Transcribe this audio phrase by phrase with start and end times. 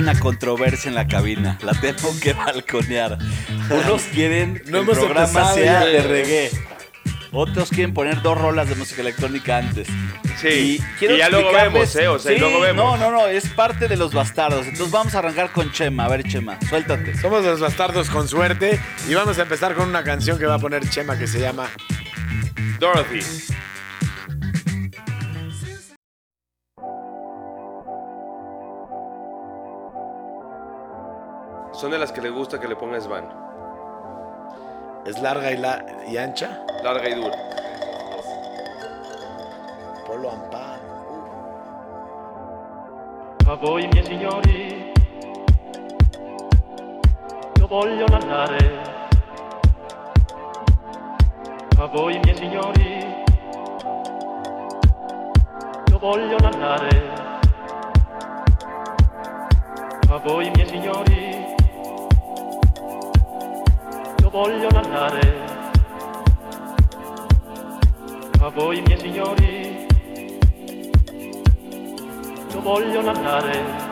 [0.00, 1.58] una controversia en la cabina.
[1.62, 3.18] La tengo que balconear.
[3.70, 5.86] Unos quieren No que el hemos programa empezado sea ya.
[5.86, 6.50] de reggae.
[7.32, 9.86] Otros quieren poner dos rolas de música electrónica antes.
[10.40, 12.08] Sí, quiero y ya luego vemos, ¿eh?
[12.08, 12.98] O sea, y Sí, luego vemos.
[12.98, 14.66] No, no, no, es parte de los bastardos.
[14.66, 16.06] Entonces vamos a arrancar con Chema.
[16.06, 17.16] A ver, Chema, suéltate.
[17.16, 20.58] Somos los bastardos con suerte y vamos a empezar con una canción que va a
[20.58, 21.68] poner Chema que se llama
[22.80, 23.20] Dorothy.
[31.80, 33.26] Son de las que le gusta que le pongas van.
[35.06, 36.62] Es larga y, la, y ancha.
[36.84, 37.38] Larga y dura.
[40.06, 40.78] Polo Ampán.
[43.48, 44.92] A voi miei signori,
[47.56, 48.82] io voglio narrare.
[51.78, 53.06] A voi miei signori,
[55.88, 57.10] io voglio narrare.
[60.10, 61.29] A voi miei signori,
[64.30, 65.48] voglio narrare.
[68.40, 69.86] A voi miei signori,
[72.52, 73.88] io voglio narrare.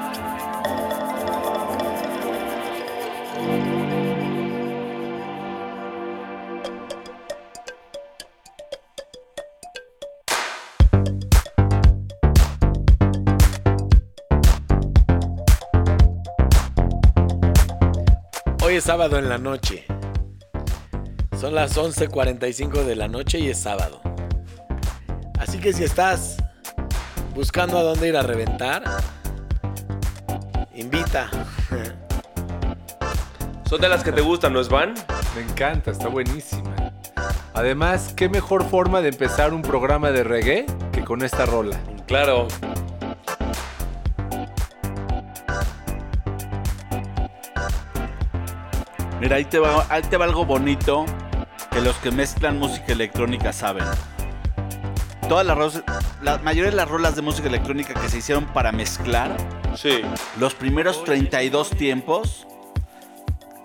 [18.63, 19.98] Hoy es sábado en la noche.
[21.39, 24.01] Son las 11.45 de la noche y es sábado.
[25.39, 26.37] Así que si estás
[27.33, 28.83] buscando a dónde ir a reventar,
[30.75, 31.31] invita.
[33.71, 34.95] Son de las que te gustan, ¿no es van?
[35.37, 36.75] Me encanta, está buenísima.
[37.55, 41.79] Además, qué mejor forma de empezar un programa de reggae que con esta rola.
[42.09, 42.49] Claro.
[49.21, 51.07] Mira, ahí te, va, ahí te va algo bonito
[51.79, 53.85] que los que mezclan música electrónica saben.
[55.29, 55.83] Todas las rolas,
[56.23, 59.37] la mayoría de las rolas de música electrónica que se hicieron para mezclar,
[59.77, 60.03] Sí.
[60.41, 62.49] los primeros 32 tiempos,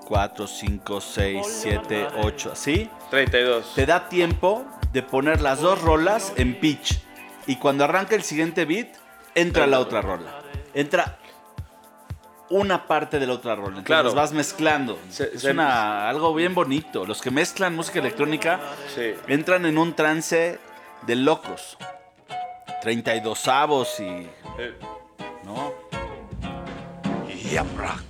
[0.06, 3.74] 4, 5, 6, 7, 8, así, 32.
[3.74, 7.00] te da tiempo de poner las dos rolas en pitch.
[7.47, 8.90] Y cuando arranca el siguiente beat,
[9.34, 10.40] entra la otra rola.
[10.75, 11.18] Entra
[12.50, 13.68] una parte de la otra rola.
[13.70, 14.04] Entonces Claro.
[14.06, 15.00] las vas mezclando.
[15.09, 17.06] Se- es se- una, algo bien bonito.
[17.06, 18.59] Los que mezclan música electrónica
[18.94, 19.14] Sí.
[19.28, 20.59] entran en un trance
[21.08, 21.78] de locos.
[22.81, 24.04] 32 avos y.
[24.04, 24.74] Eh,
[25.46, 25.74] ¿No?
[27.52, 28.04] Yaprak.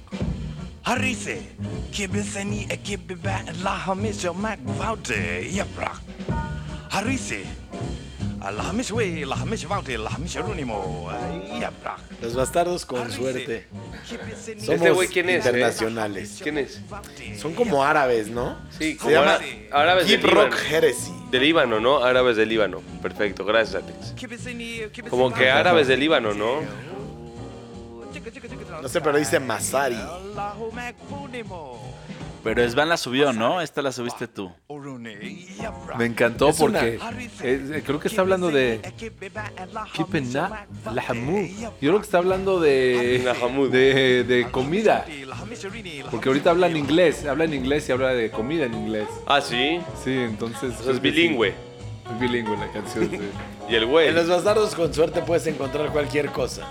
[0.86, 1.56] Harise.
[1.92, 5.50] Kibiseni e kibiba la hamisha mak vaute.
[5.52, 6.02] Yaprak.
[6.92, 7.46] Harise.
[9.68, 11.60] Vaute.
[11.60, 12.00] Yaprak.
[12.22, 13.68] Los bastardos con suerte.
[14.60, 15.50] Somos ¿Este güey quién es, eh?
[15.50, 16.40] internacionales.
[16.42, 16.82] ¿Quién es?
[17.40, 18.58] Son como árabes, ¿no?
[18.78, 20.70] Sí, Se como llama ára- árabes del Hip Rock Líbano.
[20.70, 21.12] Heresy.
[21.32, 22.04] Del Líbano, ¿no?
[22.04, 22.82] Árabes del Líbano.
[23.02, 24.14] Perfecto, gracias, Alex.
[25.10, 26.62] Como que árabes del Líbano, ¿no?
[28.82, 29.98] No sé, pero dice Masari.
[32.44, 33.62] Pero Svan la subió, ¿no?
[33.62, 34.52] Esta la subiste tú.
[35.98, 37.00] Me encantó Es una- porque
[37.42, 38.82] eh, creo que está hablando de
[39.94, 41.48] Kipena Lahamu.
[41.62, 43.70] Yo creo que está hablando de, Lahamud.
[43.72, 45.06] de, de comida.
[46.12, 49.08] Porque ahorita habla en inglés, habla en inglés y habla de comida en inglés.
[49.26, 49.80] Ah, sí.
[50.04, 50.74] Sí, entonces.
[50.82, 51.50] O sea, es bilingüe.
[52.14, 53.20] Es bilingüe la canción, sí.
[53.70, 54.10] Y el güey.
[54.10, 56.64] En los bastardos con suerte puedes encontrar cualquier cosa.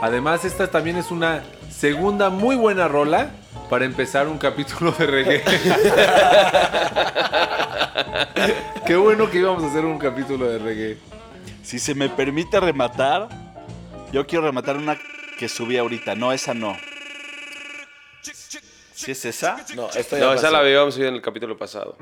[0.00, 1.42] Además, esta también es una
[1.82, 3.32] segunda muy buena rola
[3.68, 5.42] para empezar un capítulo de reggae.
[8.86, 10.98] Qué bueno que íbamos a hacer un capítulo de reggae.
[11.64, 13.28] Si se me permite rematar,
[14.12, 14.96] yo quiero rematar una
[15.36, 16.14] que subí ahorita.
[16.14, 16.76] No, esa no.
[18.94, 19.56] ¿Sí es esa?
[19.74, 21.96] No, ya No, esa la habíamos oído en el capítulo pasado.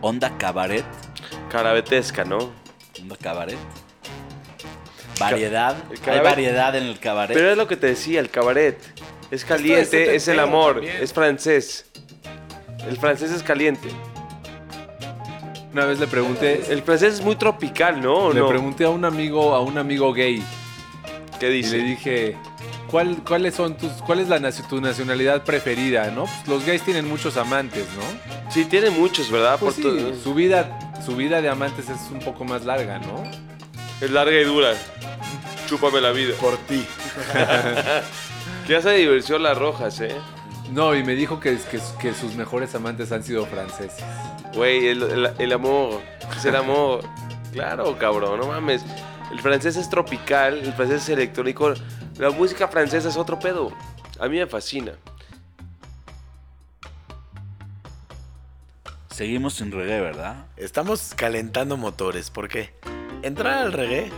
[0.00, 0.84] Onda cabaret.
[1.48, 2.50] Carabetesca, ¿no?
[3.00, 3.81] Onda cabaret.
[5.30, 5.76] Variedad.
[6.06, 7.36] Hay variedad en el cabaret.
[7.36, 8.78] Pero es lo que te decía, el cabaret.
[9.30, 10.96] Es caliente, setentero es el amor, también.
[11.00, 11.86] es francés.
[12.88, 13.88] El francés es caliente.
[15.72, 18.14] Una vez le pregunté, El francés es muy tropical, ¿no?
[18.26, 18.48] ¿O le no?
[18.48, 20.42] pregunté a un amigo, a un amigo gay,
[21.40, 21.78] ¿Qué y dice?
[21.78, 22.36] le dije,
[22.90, 24.38] ¿cuál, ¿cuáles son tus, cuál es la
[24.68, 26.24] tu nacionalidad preferida, no?
[26.24, 28.50] Pues los gays tienen muchos amantes, ¿no?
[28.52, 29.56] Sí, tiene muchos, ¿verdad?
[29.58, 32.98] Pues Por sí, todo- su vida, su vida de amantes es un poco más larga,
[32.98, 33.24] ¿no?
[34.02, 34.74] Es larga y dura.
[35.72, 36.34] Chúpame la vida.
[36.38, 36.86] Por ti.
[38.66, 40.14] Que hace diversión las rojas, ¿eh?
[40.70, 44.04] No, y me dijo que, que, que sus mejores amantes han sido franceses.
[44.54, 46.00] Güey, el, el- el amor.
[46.36, 47.00] Es el amor.
[47.52, 48.82] Claro, cabrón, no mames.
[49.32, 51.72] El francés es tropical, el francés es electrónico.
[52.18, 53.72] La música francesa es otro pedo.
[54.20, 54.92] A mí me fascina.
[59.10, 60.46] Seguimos sin reggae, ¿verdad?
[60.56, 62.74] Estamos calentando motores porque
[63.22, 64.10] entrar al reggae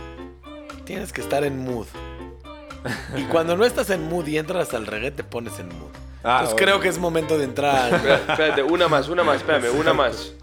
[0.85, 1.87] tienes que estar en mood.
[3.17, 5.89] Y cuando no estás en mood y entras al reggae te pones en mood.
[6.23, 6.55] Ah, Entonces bueno.
[6.57, 7.93] creo que es momento de entrar.
[8.29, 10.33] Espérate, una más, una más, espérame, una más.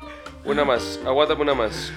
[0.45, 1.93] Una más, aguántame una más.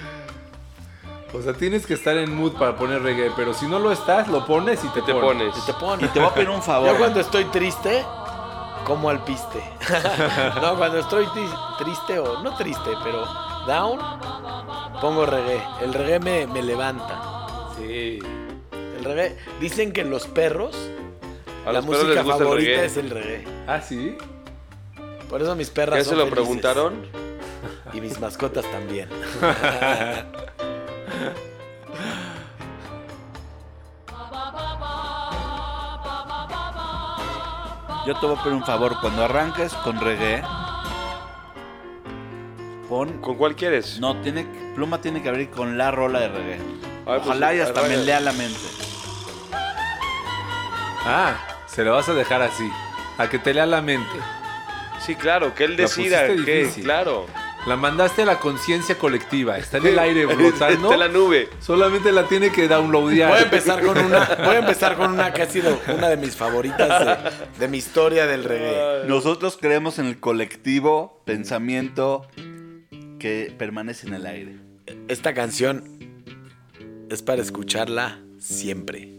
[1.34, 4.28] O sea, tienes que estar en mood para poner reggae, pero si no lo estás,
[4.28, 5.50] lo pones y te, Te pones.
[5.52, 5.66] pones.
[5.66, 6.06] te pones.
[6.10, 6.92] Y te voy a pedir un favor.
[6.92, 8.06] Yo cuando estoy triste,
[8.86, 9.62] como al piste.
[10.62, 11.26] no, cuando estoy
[11.80, 13.26] triste o no triste, pero
[13.68, 14.00] down,
[15.02, 15.62] pongo reggae.
[15.82, 17.35] El reggae me, me levanta.
[17.78, 18.20] Sí.
[18.98, 20.76] El reggae, dicen que los perros,
[21.66, 22.86] A la los perros música les gusta el favorita reggae.
[22.86, 23.44] es el reggae.
[23.68, 24.18] Ah, sí.
[25.30, 26.44] Por eso mis perras ¿Ya son se lo felices.
[26.44, 27.08] preguntaron?
[27.94, 29.10] Y mis mascotas también.
[38.06, 39.00] Yo te voy a pedir un favor.
[39.02, 40.44] Cuando arranques con reggae,
[42.88, 43.20] pon.
[43.22, 44.00] ¿Con cuál quieres?
[44.00, 46.60] No, tiene, que- Pluma tiene que abrir con la rola de reggae.
[47.08, 48.60] Ay, pues, Ojalá y hasta me lea la mente.
[51.08, 51.36] Ah,
[51.68, 52.70] se lo vas a dejar así.
[53.18, 54.18] A que te lea la mente.
[55.00, 56.26] Sí, claro, que él La decida.
[56.26, 56.84] pusiste Que, difícil.
[56.84, 57.28] claro.
[57.68, 59.58] La mandaste a la conciencia colectiva.
[59.58, 60.74] Está en el aire flotando.
[60.90, 61.50] Está en la nube.
[61.60, 63.30] Solamente la tiene que downloadear.
[63.32, 66.18] Voy a empezar con una, voy a empezar con una que ha sido una de
[66.18, 69.06] mis favoritas de, de mi historia del reggae.
[69.08, 72.28] Nosotros creemos en el colectivo pensamiento
[73.20, 74.56] que permanece en el aire.
[75.08, 75.95] Esta canción
[77.10, 79.12] es para escucharla siempre.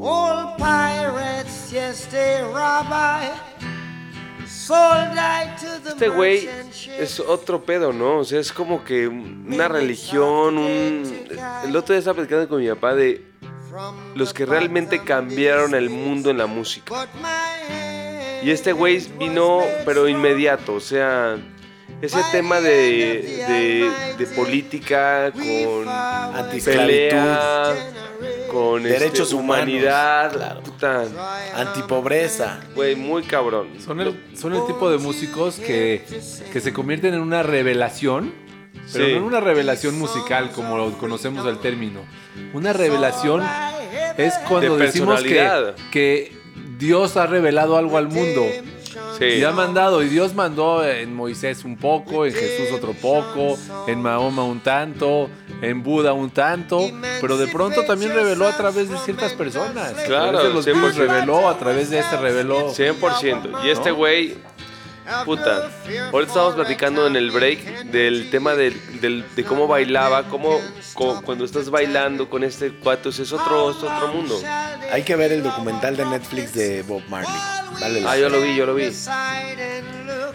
[0.00, 3.30] Old pirates, yes, they rabbi,
[4.46, 6.48] sold I to the Este güey
[6.98, 8.18] es otro pedo, ¿no?
[8.18, 11.26] O sea, es como que una religión, un...
[11.64, 13.24] El otro día estaba platicando con mi papá de
[14.14, 17.08] los que realmente cambiaron el mundo en la música.
[18.44, 21.36] Y este güey vino, pero inmediato, o sea,
[22.00, 25.86] ese tema de, de, de política con
[26.64, 27.72] pelea,
[28.50, 30.60] con este, Derechos humanidad, claro.
[30.62, 31.04] puta,
[31.54, 32.60] antipobreza.
[32.74, 33.68] güey, muy cabrón.
[33.84, 36.04] Son el, son el tipo de músicos que,
[36.52, 38.34] que se convierten en una revelación,
[38.92, 39.12] pero Sí.
[39.12, 42.00] no en una revelación musical como lo conocemos el término.
[42.52, 43.42] Una revelación
[44.16, 46.41] es cuando De decimos que, que
[46.82, 48.44] Dios ha revelado algo al mundo.
[49.16, 49.24] Sí.
[49.24, 53.56] Y ha mandado, y Dios mandó en Moisés un poco, en Jesús otro poco,
[53.86, 55.30] en Mahoma un tanto,
[55.62, 56.90] en Buda un tanto,
[57.20, 59.92] pero de pronto también reveló a través de ciertas personas.
[60.06, 60.72] Claro, a los 100%.
[60.74, 62.74] Beatles reveló, a través de este reveló.
[62.74, 63.64] 100%.
[63.64, 64.34] Y este güey,
[65.24, 65.70] puta,
[66.12, 70.58] ahorita estábamos platicando en el break del tema del, del- de cómo bailaba, cómo,
[70.94, 74.40] co- cuando estás bailando con este cuatro, es otro, es otro mundo.
[74.92, 77.32] Hay que ver el documental de Netflix de Bob Marley.
[77.80, 78.90] Vale la Ah, yo lo vi, yo lo vi.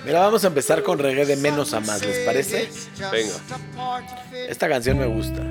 [0.05, 2.69] Mira, vamos a empezar con reggae de menos a más, ¿les parece?
[3.11, 3.33] Venga.
[4.49, 5.41] Esta canción me gusta.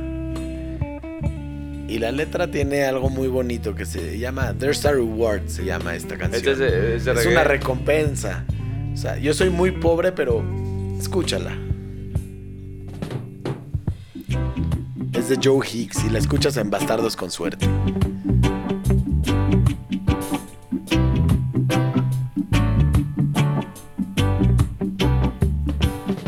[1.89, 5.95] Y la letra tiene algo muy bonito que se llama There's a Reward, se llama
[5.95, 6.35] esta canción.
[6.41, 8.45] Este es de, es de es una recompensa.
[8.97, 10.43] O sea, yo soy muy pobre, pero
[10.99, 11.55] escúchala.
[15.13, 17.67] Es de Joe Hicks y la escuchas en Bastardos con Suerte.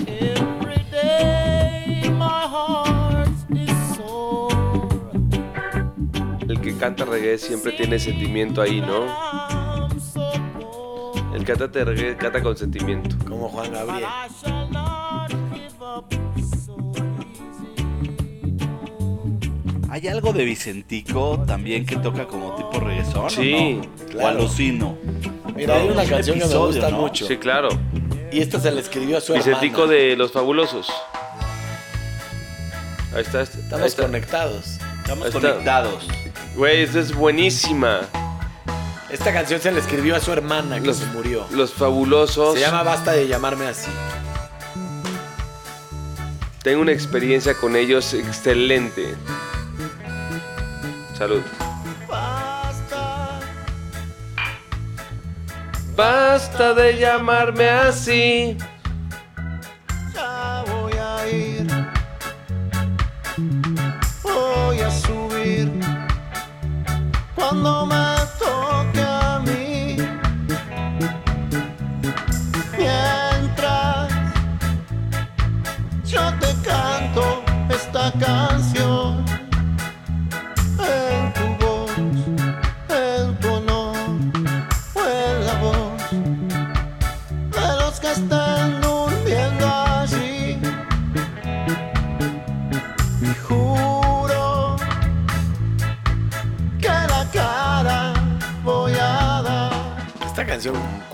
[0.07, 4.55] Every day my heart is sore.
[6.47, 9.48] El que canta reggae siempre tiene sentimiento ahí, ¿no?
[11.57, 13.17] Canta con sentimiento.
[13.27, 14.05] Como Juan Gabriel.
[19.91, 23.31] ¿Hay algo de Vicentico también que toca como tipo reggaetón?
[23.31, 24.07] Sí, ¿o no?
[24.11, 24.27] claro.
[24.39, 24.99] O alucino.
[25.57, 26.99] Mira, hay una Un canción que me gusta ¿no?
[27.01, 27.27] mucho.
[27.27, 27.69] Sí, claro.
[28.31, 29.93] Y esta se la escribió a su Vicentico hermana.
[29.99, 30.93] de Los Fabulosos.
[33.15, 33.41] Ahí está.
[33.43, 34.03] este- ahí Estamos está.
[34.03, 34.67] conectados.
[34.99, 35.41] Estamos está.
[35.41, 36.07] conectados.
[36.55, 38.01] Güey, esta es buenísima.
[39.11, 41.47] Esta canción se la escribió a su hermana que Los- se murió.
[41.51, 42.55] Los Fabulosos.
[42.55, 43.91] Se llama Basta de llamarme así.
[46.63, 49.15] Tengo una experiencia con ellos excelente.
[51.17, 51.41] Salud.
[52.09, 53.41] Basta,
[55.97, 58.57] Basta de llamarme así.
[60.15, 61.67] ya voy a ir.
[64.23, 65.73] Voy a subir
[67.35, 67.95] cuando me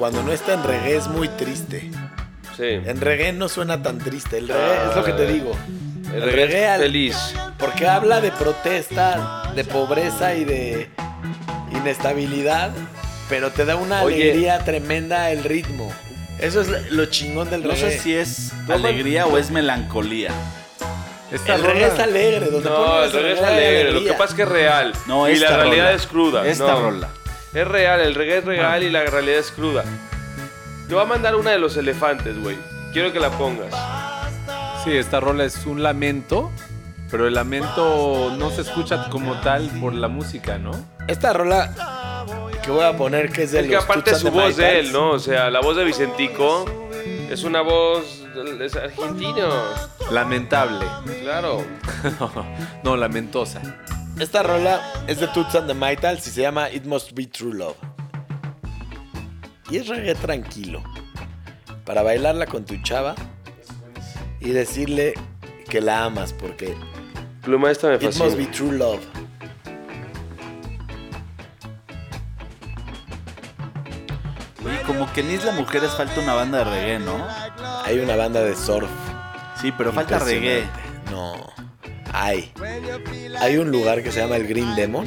[0.05, 1.91] cuando no está en reggae, es muy triste.
[2.59, 2.63] Sí.
[2.67, 4.37] En reggae no suena tan triste.
[4.37, 5.53] El reggae es lo que te digo.
[6.15, 7.17] El reggae es al- feliz.
[7.57, 10.91] Porque habla de protesta, de pobreza y de
[11.73, 12.71] inestabilidad,
[13.31, 14.17] pero te da una Oye.
[14.25, 15.91] alegría tremenda el ritmo.
[16.39, 17.93] Eso es lo chingón del No reggae.
[17.93, 20.33] sé si es alegría o es melancolía.
[21.33, 23.93] Esta el reggae rola- es alegre, donde No, el reggae es alegre.
[23.93, 24.93] Lo que pasa es que es real.
[25.07, 25.93] No, y la realidad rola.
[25.93, 26.47] es cruda.
[26.47, 26.81] Esta No.
[26.91, 27.09] rola.
[27.55, 29.85] Es real, el reggae es real y la realidad es cruda.
[30.89, 32.57] Te voy a mandar una de los elefantes, güey.
[32.93, 33.73] Quiero que la pongas.
[34.83, 36.51] Sí, esta rola es un lamento,
[37.11, 40.73] pero el lamento no se escucha como tal por la música, ¿no?
[41.07, 41.73] Esta rola
[42.65, 44.93] que voy a poner que es de Es que los aparte su voz de él.
[44.93, 45.11] ¿no?
[45.11, 46.65] O sea, la voz de Vicentico
[47.31, 48.25] es una voz.
[48.61, 49.49] Es argentino.
[50.11, 50.85] Lamentable.
[51.23, 51.65] Claro.
[52.83, 53.63] no, lamentosa.
[54.19, 57.53] Esta rola es de Toots and the Maytals y se llama It Must Be True
[57.53, 57.77] Love.
[59.71, 60.83] Y es reggae tranquilo.
[61.85, 63.17] Para bailarla con tu chava
[64.41, 65.15] y decirle
[65.69, 66.77] que la amas porque
[67.43, 68.51] Pluma esta me It Must Be fascina.
[68.53, 69.05] True Love.
[74.65, 77.27] Oye, como que en Isla Mujeres falta una banda de reggae, ¿no?
[77.85, 78.89] Hay una banda de surf.
[79.61, 80.65] Sí, pero falta reggae.
[81.11, 81.54] No.
[82.17, 82.53] Hay.
[83.41, 85.05] Hay un lugar que se llama el Green Demon.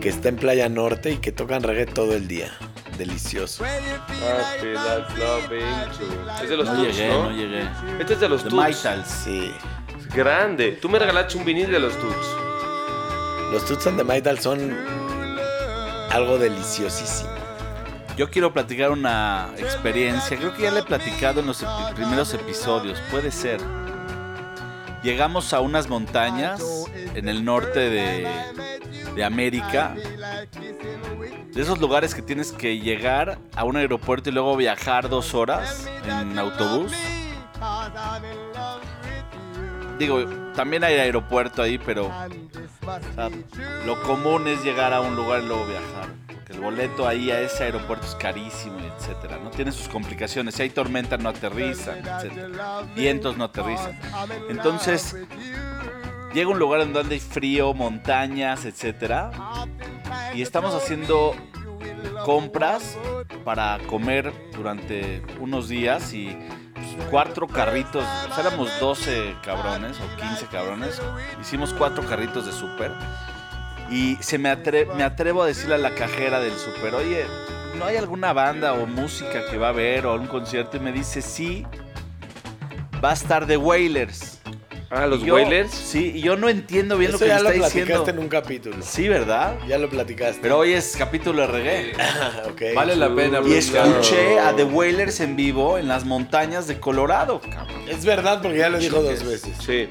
[0.00, 2.50] Que está en Playa Norte y que tocan reggae todo el día.
[2.96, 3.62] Delicioso.
[3.66, 4.62] Es
[6.48, 7.24] de los No Toots, llegué, ¿no?
[7.24, 7.68] no llegué.
[8.00, 8.50] Este es de los.
[8.50, 9.08] Maytals.
[9.08, 9.52] Sí.
[9.98, 10.72] Es Grande.
[10.80, 12.26] Tú me regalaste un vinil de los Toots.
[13.52, 14.74] Los Toots and the Maytals son
[16.10, 17.30] algo deliciosísimo.
[18.16, 20.38] Yo quiero platicar una experiencia.
[20.38, 21.62] Creo que ya le he platicado en los
[21.94, 22.98] primeros episodios.
[23.10, 23.60] Puede ser.
[25.02, 26.62] Llegamos a unas montañas
[27.14, 29.94] en el norte de, América.
[31.52, 35.88] De esos lugares que tienes que llegar a un aeropuerto y luego viajar dos horas
[36.06, 36.92] en autobús.
[39.98, 42.10] Digo, también hay aeropuerto ahí, pero
[43.84, 46.19] lo común es llegar a un lugar y luego viajar.
[46.50, 49.38] El boleto ahí a ese aeropuerto es carísimo, etcétera.
[49.42, 50.54] No tiene sus complicaciones.
[50.54, 52.82] Si hay tormenta no aterrizan, etcétera.
[52.94, 53.98] Vientos no aterrizan.
[54.48, 55.16] Entonces,
[56.34, 59.30] llega a un lugar en donde hay frío, montañas, etcétera.
[60.34, 61.36] Y estamos haciendo
[62.24, 62.98] compras
[63.44, 66.36] para comer durante unos días y
[66.74, 68.04] pues, cuatro carritos,
[68.34, 71.00] sea, éramos 12 cabrones o 15 cabrones,
[71.40, 72.92] hicimos cuatro carritos de súper
[73.90, 77.24] y se me, atre- me atrevo a decirle a la cajera del súper, oye,
[77.78, 80.76] ¿no hay alguna banda o música que va a haber o algún concierto?
[80.76, 81.66] Y me dice, sí,
[83.04, 84.38] va a estar The Wailers.
[84.92, 85.70] Ah, los yo- Wailers.
[85.70, 88.10] Sí, y yo no entiendo bien Eso lo que ya me lo está platicaste diciendo.
[88.10, 88.76] en un capítulo.
[88.80, 89.56] Sí, ¿verdad?
[89.68, 90.40] Ya lo platicaste.
[90.42, 92.74] Pero hoy es capítulo de reggae.
[92.74, 93.40] Vale la pena.
[93.46, 97.82] Y escuché a The Wailers en vivo en las montañas de Colorado, cabrón.
[97.88, 99.56] Es verdad porque ya lo dijo dos veces.
[99.64, 99.88] Sí.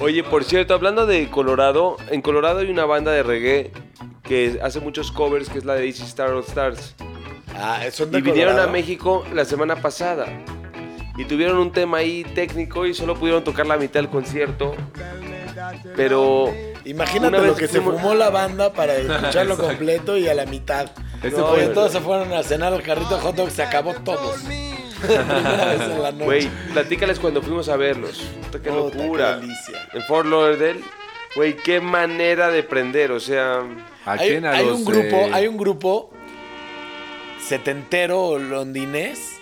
[0.00, 3.72] Oye, por cierto, hablando de Colorado, en Colorado hay una banda de reggae
[4.22, 6.94] que hace muchos covers, que es la de Easy Star All Stars.
[7.56, 8.66] Ah, son de Y vinieron a.
[8.66, 10.26] México la semana pasada.
[11.16, 14.74] Y tuvieron un tema ahí técnico y solo pudieron tocar la mitad del concierto.
[15.96, 16.52] Pero
[16.84, 20.90] Imagínate lo que se fumó la banda para escucharlo completo y a la mitad.
[21.22, 24.40] No, fue- todos se fueron a cenar al carrito de hot dog, se acabó todos.
[25.06, 26.24] Primera vez en la noche.
[26.24, 28.18] Güey, platícales cuando fuimos a verlos.
[28.18, 29.34] Puta, qué Puta, locura.
[29.36, 29.88] qué delicia.
[29.92, 30.80] En Fort Lauderdale.
[31.36, 33.10] Güey, qué manera de prender.
[33.12, 33.60] O sea,
[34.04, 34.46] ¿A Hay, quién?
[34.46, 36.10] A hay los, un grupo, eh, hay un grupo
[37.46, 39.32] setentero londinés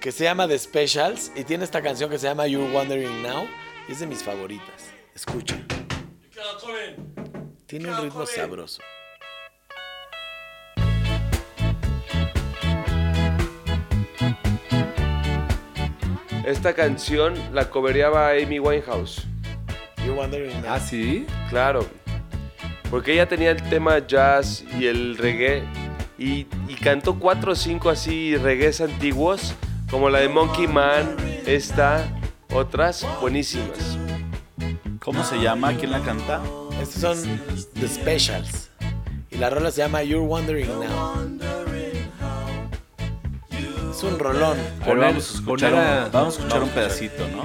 [0.00, 3.46] que se llama The Specials y tiene esta canción que se llama You're Wondering Now
[3.88, 4.90] y es de mis favoritas.
[5.14, 5.56] Escucha.
[7.66, 8.82] Tiene un ritmo sabroso.
[16.44, 19.26] Esta canción la cobereaba Amy Winehouse.
[19.98, 20.72] You're Wondering Now.
[20.74, 21.26] Ah, sí.
[21.48, 21.86] Claro.
[22.90, 25.62] Porque ella tenía el tema jazz y el reggae.
[26.18, 29.54] Y, y cantó cuatro o cinco así reggaes antiguos.
[29.90, 31.16] Como la de Monkey Man.
[31.46, 32.06] Esta.
[32.52, 33.96] Otras buenísimas.
[35.00, 35.74] ¿Cómo se llama?
[35.76, 36.42] ¿Quién la canta?
[36.80, 37.40] Estos son
[37.74, 38.70] The Specials.
[39.30, 41.41] Y la rola se llama You're Wondering Now.
[44.02, 44.56] Es un rolón.
[44.80, 47.42] Pero Poner- vamos a escuchar, a- un, vamos a escuchar un pedacito, ¿no?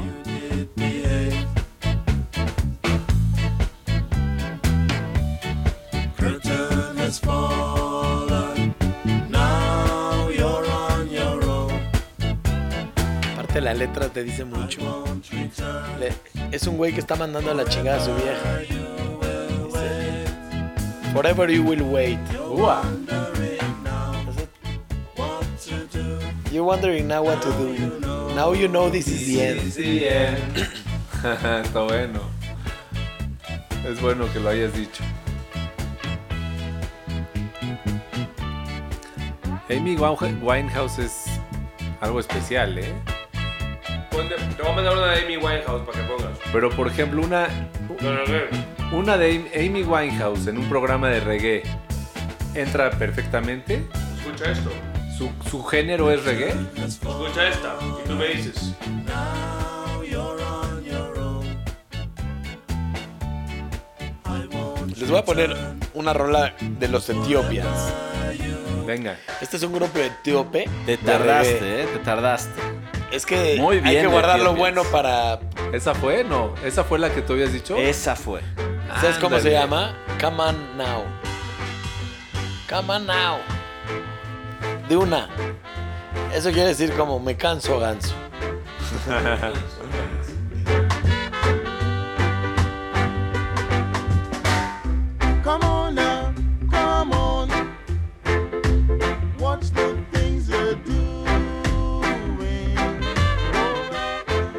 [13.33, 15.05] Aparte la letra te dice mucho.
[15.99, 16.13] Le-
[16.51, 18.57] es un güey que está mandando a la chingada a su vieja.
[18.59, 18.75] Dice,
[21.13, 22.19] Forever you will wait.
[22.49, 22.81] Ua.
[26.57, 27.99] You're wondering now what to do.
[28.33, 29.59] Now you know this is the end.
[31.21, 32.21] Está bueno.
[33.85, 35.03] Es bueno que lo hayas dicho.
[39.69, 41.25] Amy Winehouse- Winehouse es
[42.01, 42.91] algo especial, ¿eh?
[44.55, 46.39] Te voy a mandar una de Amy Winehouse para que pongas.
[46.51, 47.47] Pero por ejemplo, una,
[48.91, 51.61] una de Amy- Amy Winehouse en un programa de reggae
[52.55, 53.83] entra perfectamente.
[54.17, 54.71] Escucha esto.
[55.17, 56.53] ¿Su, su género es reggae?
[56.85, 57.75] Escucha esta.
[57.81, 58.73] Y tú me dices.
[64.95, 65.55] Les voy a poner
[65.93, 67.93] una rola de los Ethiopians.
[68.85, 69.17] Venga.
[69.41, 70.69] Este es un grupo etíope.
[70.85, 71.81] Te tardaste.
[71.81, 71.85] ¿eh?
[71.93, 72.61] Te tardaste.
[73.11, 75.39] Es que Muy hay bien, que guardar lo bueno para.
[75.73, 76.23] ¿Esa fue?
[76.23, 76.53] No.
[76.63, 77.75] ¿Esa fue la que tú habías dicho?
[77.77, 78.41] Esa fue.
[79.01, 79.95] ¿Sabes cómo se llama?
[80.21, 81.03] Come on now.
[82.69, 83.37] Come on now.
[84.89, 85.27] De una.
[86.33, 88.13] Eso quiere decir como me canso ganso.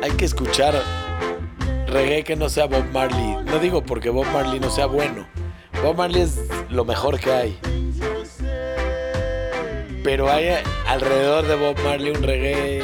[0.02, 0.82] Hay que escuchar
[1.86, 3.36] reggae que no sea Bob Marley.
[3.44, 5.26] No digo porque Bob Marley no sea bueno.
[5.82, 7.58] Bob Marley es lo mejor que hay.
[10.02, 10.50] Pero hay
[10.86, 12.82] alrededor de Bob Marley un reggae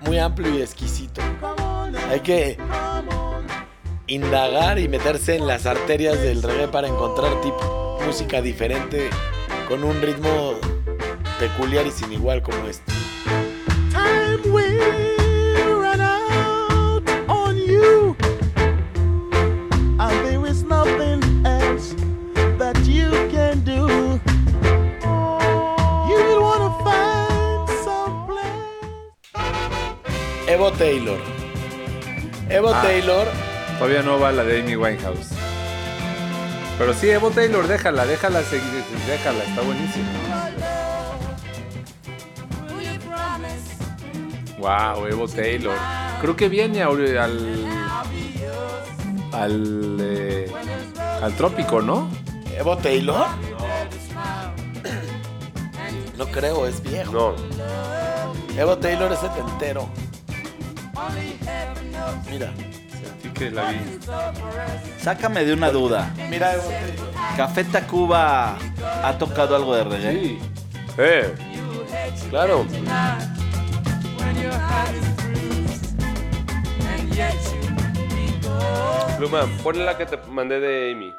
[0.00, 1.20] muy amplio y exquisito.
[2.10, 2.56] Hay que
[4.06, 9.10] indagar y meterse en las arterias del reggae para encontrar tipo música diferente
[9.68, 10.54] con un ritmo
[11.38, 12.97] peculiar y sin igual como este.
[30.58, 31.18] Evo Taylor.
[32.48, 33.28] Evo Taylor
[33.78, 35.28] Todavía no va la de Amy Winehouse.
[36.76, 40.08] Pero sí, Evo Taylor, déjala, déjala seguir, déjala, está buenísima.
[44.58, 45.76] Wow, Evo Taylor.
[46.20, 47.68] Creo que viene al
[49.32, 50.52] al eh,
[51.22, 52.10] al trópico, ¿no?
[52.56, 53.28] Evo Taylor.
[56.16, 57.12] No creo, es viejo.
[57.12, 57.36] No.
[58.60, 59.88] Evo Taylor es setentero.
[62.30, 62.52] Mira,
[62.90, 63.78] Sentí que la vi.
[64.98, 66.12] Sácame de una duda.
[66.30, 67.08] mira Taylor.
[67.36, 68.56] ¿Café Tacuba
[69.02, 70.12] ha tocado algo de reggae?
[70.12, 70.38] Sí.
[70.98, 71.34] Eh.
[72.30, 72.66] Claro.
[79.16, 81.14] Pluma, ponle la que te mandé de Amy.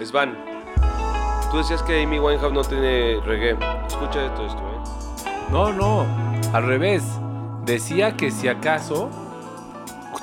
[0.00, 0.36] Es Van.
[1.50, 3.56] Tú decías que Amy Winehouse no tiene reggae.
[3.86, 5.30] Escucha esto, esto, eh.
[5.50, 6.06] No, no,
[6.52, 7.02] al revés.
[7.68, 9.10] Decía que si acaso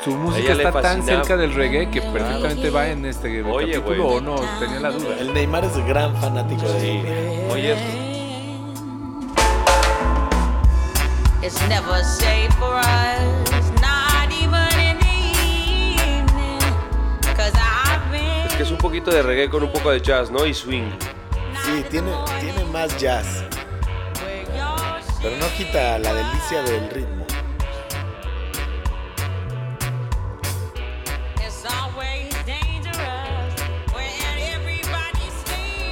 [0.03, 4.19] su música está tan cerca del reggae que perfectamente va en este Oye, capítulo o
[4.19, 5.15] no, tenía la duda.
[5.19, 7.03] El Neymar es gran fanático de Sí.
[7.51, 7.97] Oye, esto.
[11.43, 16.60] It's never safe for us, not even in the evening.
[17.38, 20.31] Cause I've been Es que es un poquito de reggae con un poco de jazz,
[20.31, 20.47] ¿no?
[20.47, 20.89] Y swing.
[21.63, 23.43] Sí, tiene, tiene más jazz,
[25.21, 27.34] pero no quita la delicia del ritmo.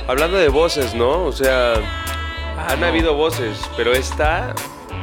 [0.08, 1.24] Hablando de voces, ¿no?
[1.26, 1.74] O sea,
[2.70, 2.88] han no.
[2.88, 4.54] habido voces, pero esta,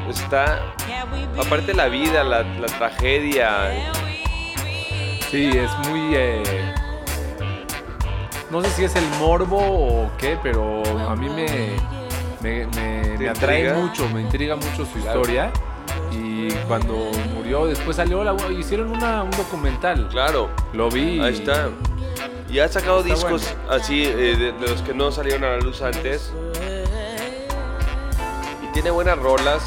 [0.09, 0.61] está,
[1.43, 3.71] aparte la vida, la, la tragedia?
[5.31, 6.15] Sí, es muy...
[6.15, 6.43] eh,
[8.51, 11.47] no sé si es el morbo o qué, pero a mí me,
[12.43, 15.51] me, me- me atrae mucho, me intriga mucho su historia.
[16.13, 16.95] Y cuando
[17.35, 20.09] murió, después salió, la, hicieron una- un documental.
[20.09, 21.21] claro, Lo vi.
[21.21, 21.69] ahí está.
[21.69, 21.90] Y
[22.59, 25.83] ha sacado Está discos así, eh, de, de los que no salieron a la luz
[25.83, 26.33] antes.
[28.63, 29.63] Y tiene buenas rolas.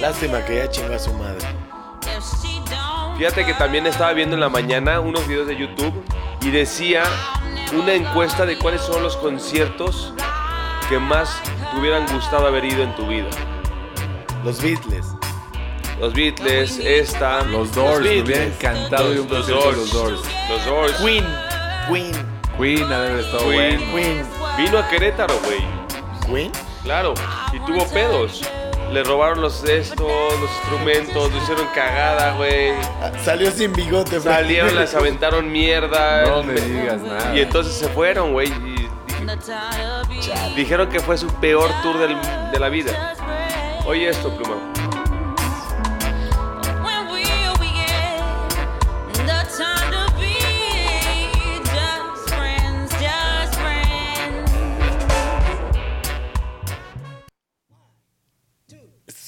[0.00, 1.46] Lástima que ya chingó a su madre.
[3.16, 5.94] Fíjate que también estaba viendo en la mañana unos videos de YouTube
[6.40, 7.04] y decía
[7.72, 10.12] una encuesta de cuáles son los conciertos
[10.88, 13.28] que más te hubieran gustado haber ido en tu vida.
[14.42, 15.06] Los Beatles.
[16.02, 17.42] Los Beatles, esta.
[17.44, 18.24] Los Doors, me Beatles.
[18.26, 19.78] hubiera encantado ir a un los, concierto de Doors.
[19.78, 20.20] los Doors.
[20.50, 20.92] Los Doors.
[20.94, 21.26] Queen.
[21.88, 22.12] Queen.
[22.58, 23.90] Queen ha de haber estado Queen.
[23.92, 23.92] bueno.
[23.94, 24.26] Queen.
[24.56, 25.60] Vino a Querétaro, güey.
[26.26, 26.52] Queen.
[26.82, 27.14] Claro.
[27.52, 28.42] Y tuvo pedos.
[28.90, 30.00] Le robaron los estos,
[30.40, 32.72] los instrumentos, lo hicieron cagada, güey.
[33.00, 34.20] Ah, Salió sin bigote.
[34.20, 34.32] Fred.
[34.34, 36.26] Salieron, les aventaron mierda.
[36.26, 37.32] No me digas nada.
[37.34, 38.48] Y entonces se fueron, güey.
[38.48, 38.88] Y
[40.56, 42.18] dijeron que fue su peor tour del-
[42.52, 43.14] de la vida.
[43.86, 44.56] Oye esto, Pluma.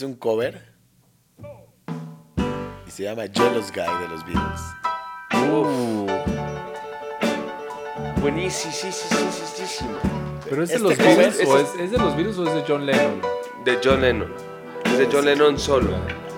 [0.04, 0.60] Es un cover.
[2.86, 4.60] Y se llama Jealous Guy de los Beatles.
[8.20, 9.84] Buenísimo, sí, sí, sí, sí, sí.
[10.50, 12.46] ¿Pero es de Este los cover- Beatles o ese- es, es de los Beatles o
[12.46, 13.22] es de John Lennon?
[13.64, 14.34] De John Lennon.
[14.84, 15.96] Es de John Lennon solo.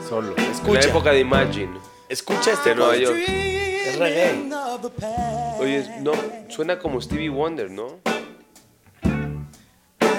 [0.08, 0.32] Solo.
[0.36, 0.88] En la Escucha.
[0.88, 1.80] época de Imagine.
[2.08, 2.94] Escucha este De Nueva.
[2.96, 3.16] York.
[3.18, 4.48] Es reggae.
[5.58, 6.12] Oye, no,
[6.48, 7.98] suena como Stevie Wonder, ¿no?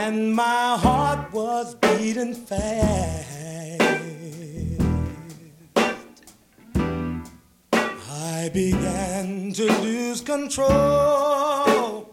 [0.05, 3.36] And my heart was beating fast.
[8.61, 12.09] Began to lose control.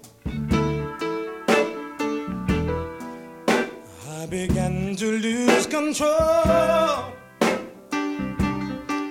[4.20, 7.14] I began to lose control.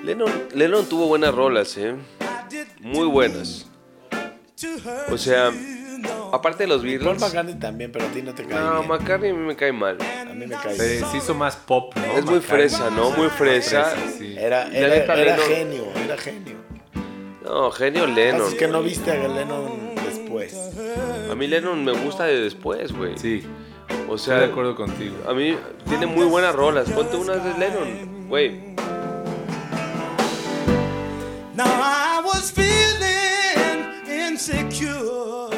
[0.03, 1.95] Lennon, Lennon tuvo buenas rolas, ¿eh?
[2.81, 3.65] Muy buenas.
[5.09, 6.29] O sea, no.
[6.35, 7.19] aparte de los Paul Beatles.
[7.19, 8.87] McCartney también, pero a ti no te cae No, bien.
[8.91, 9.97] McCartney a mí me cae mal.
[10.01, 11.05] A mí me cae Se, bien.
[11.09, 12.03] se hizo más pop, ¿no?
[12.03, 12.41] Es muy McCartney.
[12.69, 13.09] fresa, ¿no?
[13.11, 13.91] Muy fresa.
[14.19, 14.35] sí.
[14.37, 16.72] Era, era, era genio, era genio.
[17.43, 18.47] No, genio Lennon.
[18.47, 20.55] Es que no viste a Lennon después.
[21.29, 23.17] A mí Lennon me gusta de después, güey.
[23.17, 23.43] Sí,
[24.09, 25.15] O estoy sea, de acuerdo contigo.
[25.27, 25.55] a mí
[25.87, 26.89] tiene muy buenas rolas.
[26.89, 28.73] Ponte unas de Lennon, güey.
[31.55, 35.49] Now I was feeling insecure.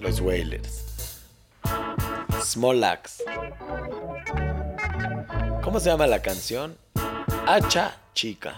[0.00, 0.85] Los Wailers.
[2.46, 3.24] Small Axe.
[5.64, 6.76] ¿Cómo se llama la canción?
[7.44, 8.54] Hacha Chica.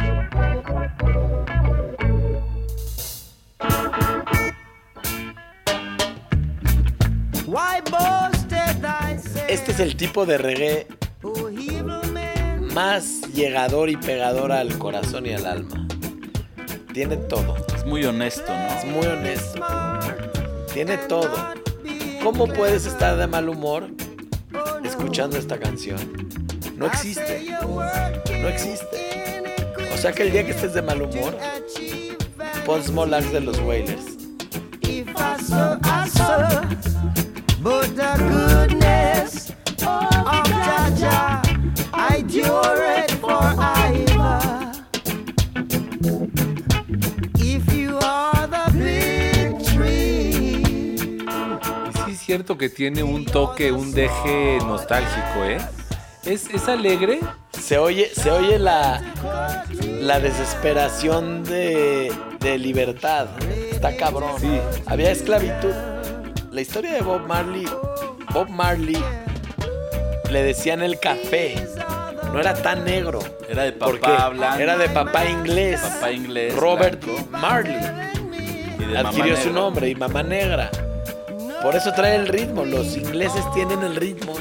[7.47, 10.87] Why boasted thyself, Este es el tipo de reggae
[12.75, 15.89] más llegador y pegador al corazón y al alma.
[16.93, 17.57] Tiene todo.
[17.75, 18.93] Es muy honesto, Es ¿no?
[18.93, 19.67] muy honesto.
[20.75, 21.31] Tiene todo.
[22.31, 23.89] ¿Cómo puedes estar de mal humor
[24.85, 25.99] escuchando esta canción?
[26.77, 27.49] No existe.
[28.43, 29.63] No existe.
[29.95, 31.35] O sea que el día que estés de mal humor,
[32.67, 34.19] pon Small de los Wailers.
[52.29, 55.57] Cierto que tiene un toque, un deje nostálgico, ¿eh?
[56.27, 57.21] Es, es alegre,
[57.59, 59.01] Se oye, se oye la,
[60.03, 63.29] la desesperación de, de libertad.
[63.71, 64.33] Está cabrón.
[64.39, 64.61] Sí.
[64.85, 65.73] Había esclavitud.
[66.53, 67.65] La historia de Bob Marley.
[68.35, 69.03] Bob Marley
[70.31, 71.55] le decían el café.
[72.31, 73.21] No era tan negro.
[73.49, 74.59] Era de papá blanco.
[74.61, 75.81] Era de papá inglés.
[75.81, 77.27] Papá inglés, Robert blanco.
[77.31, 77.81] Marley.
[78.79, 79.61] y de mamá Adquirió su negra.
[79.63, 80.71] nombre y mamá negra.
[81.63, 82.65] Por eso trae el ritmo.
[82.65, 84.35] Los ingleses tienen el ritmo.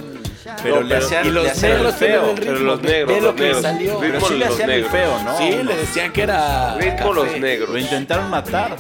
[0.63, 2.53] Pero No, le hacían- y los le hacían el negros tienen feo, el ritmo.
[2.53, 3.62] pero los negros, ve lo los que negros.
[3.62, 3.91] salió.
[3.91, 5.38] Ritmo Pero sí le los hacían el feo, ¿no?
[5.38, 6.75] Sí, le decían que era.
[6.75, 7.69] Ritmo los negros.
[7.69, 8.75] Lo intentaron matar.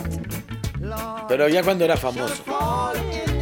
[1.27, 2.35] Pero ya cuando era famoso.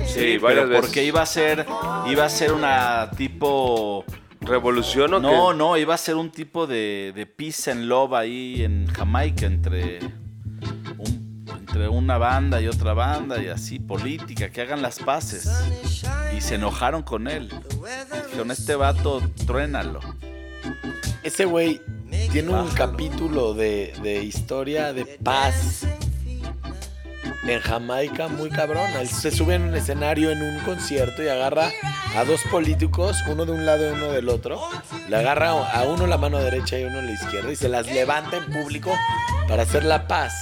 [0.08, 0.82] Sí, varias pero veces.
[0.86, 1.66] porque iba a ser
[2.08, 4.06] iba a ser una tipo
[4.42, 5.58] ¿Revolución o no qué?
[5.58, 10.00] no iba a ser un tipo de, de peace and love ahí en Jamaica entre
[11.76, 15.46] entre una banda y otra banda y así política que hagan las paces
[16.34, 17.54] y se enojaron con él
[18.28, 20.00] dijeron este vato truénalo
[21.22, 21.82] Ese güey
[22.32, 25.86] tiene un capítulo de, de historia de paz
[27.46, 28.90] en Jamaica muy cabrón.
[29.00, 31.70] Él se sube en un escenario en un concierto y agarra
[32.16, 34.60] a dos políticos, uno de un lado y uno del otro.
[35.10, 38.38] Le agarra a uno la mano derecha y uno la izquierda y se las levanta
[38.38, 38.92] en público
[39.48, 40.34] para hacer la paz.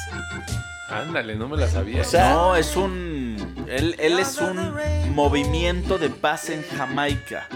[1.01, 2.01] Ándale, no me la sabía.
[2.01, 4.73] O sea, no es un él, él es un
[5.13, 7.47] movimiento de paz en Jamaica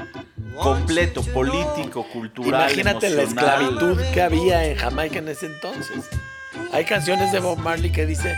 [0.57, 2.61] completo, político, cultural.
[2.61, 6.09] Imagínate la esclavitud que había en Jamaica en ese entonces.
[6.73, 8.35] Hay canciones de Bob Marley que dice,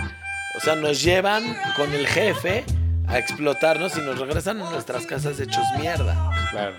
[0.57, 1.43] o sea, nos llevan
[1.75, 2.65] con el jefe
[3.07, 6.31] a explotarnos y nos regresan a nuestras casas hechos mierda.
[6.51, 6.75] Claro.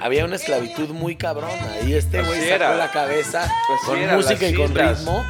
[0.00, 3.48] Había una esclavitud muy cabrona y este güey sacó la cabeza
[3.86, 5.24] con música y con ritmo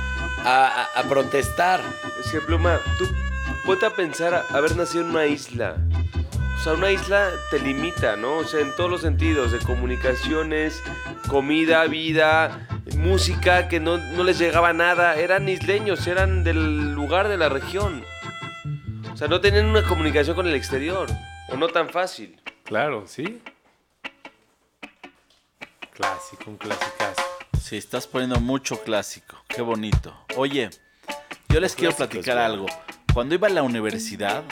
[0.45, 1.81] a, a- a protestar.
[2.25, 3.07] Es que, Pluma, tú
[3.65, 5.77] ponte a pensar haber nacido en una isla.
[6.59, 8.39] O sea, una isla te limita, ¿no?
[8.39, 10.83] O sea, en todos los sentidos, de comunicaciones,
[11.29, 15.17] comida, vida, música, que no, no les llegaba nada.
[15.17, 18.03] Eran isleños, eran del lugar de la región.
[19.13, 21.09] O sea, no tenían una comunicación con el exterior.
[21.51, 22.41] O no tan fácil.
[22.65, 23.43] Claro, sí.
[25.93, 27.23] Clásico, un clasicazo.
[27.64, 29.38] Sí, estás poniendo mucho clásico.
[29.48, 30.14] Qué bonito.
[30.37, 30.68] Oye,
[31.48, 32.66] yo les quiero platicar algo.
[33.14, 34.42] Cuando iba a la universidad,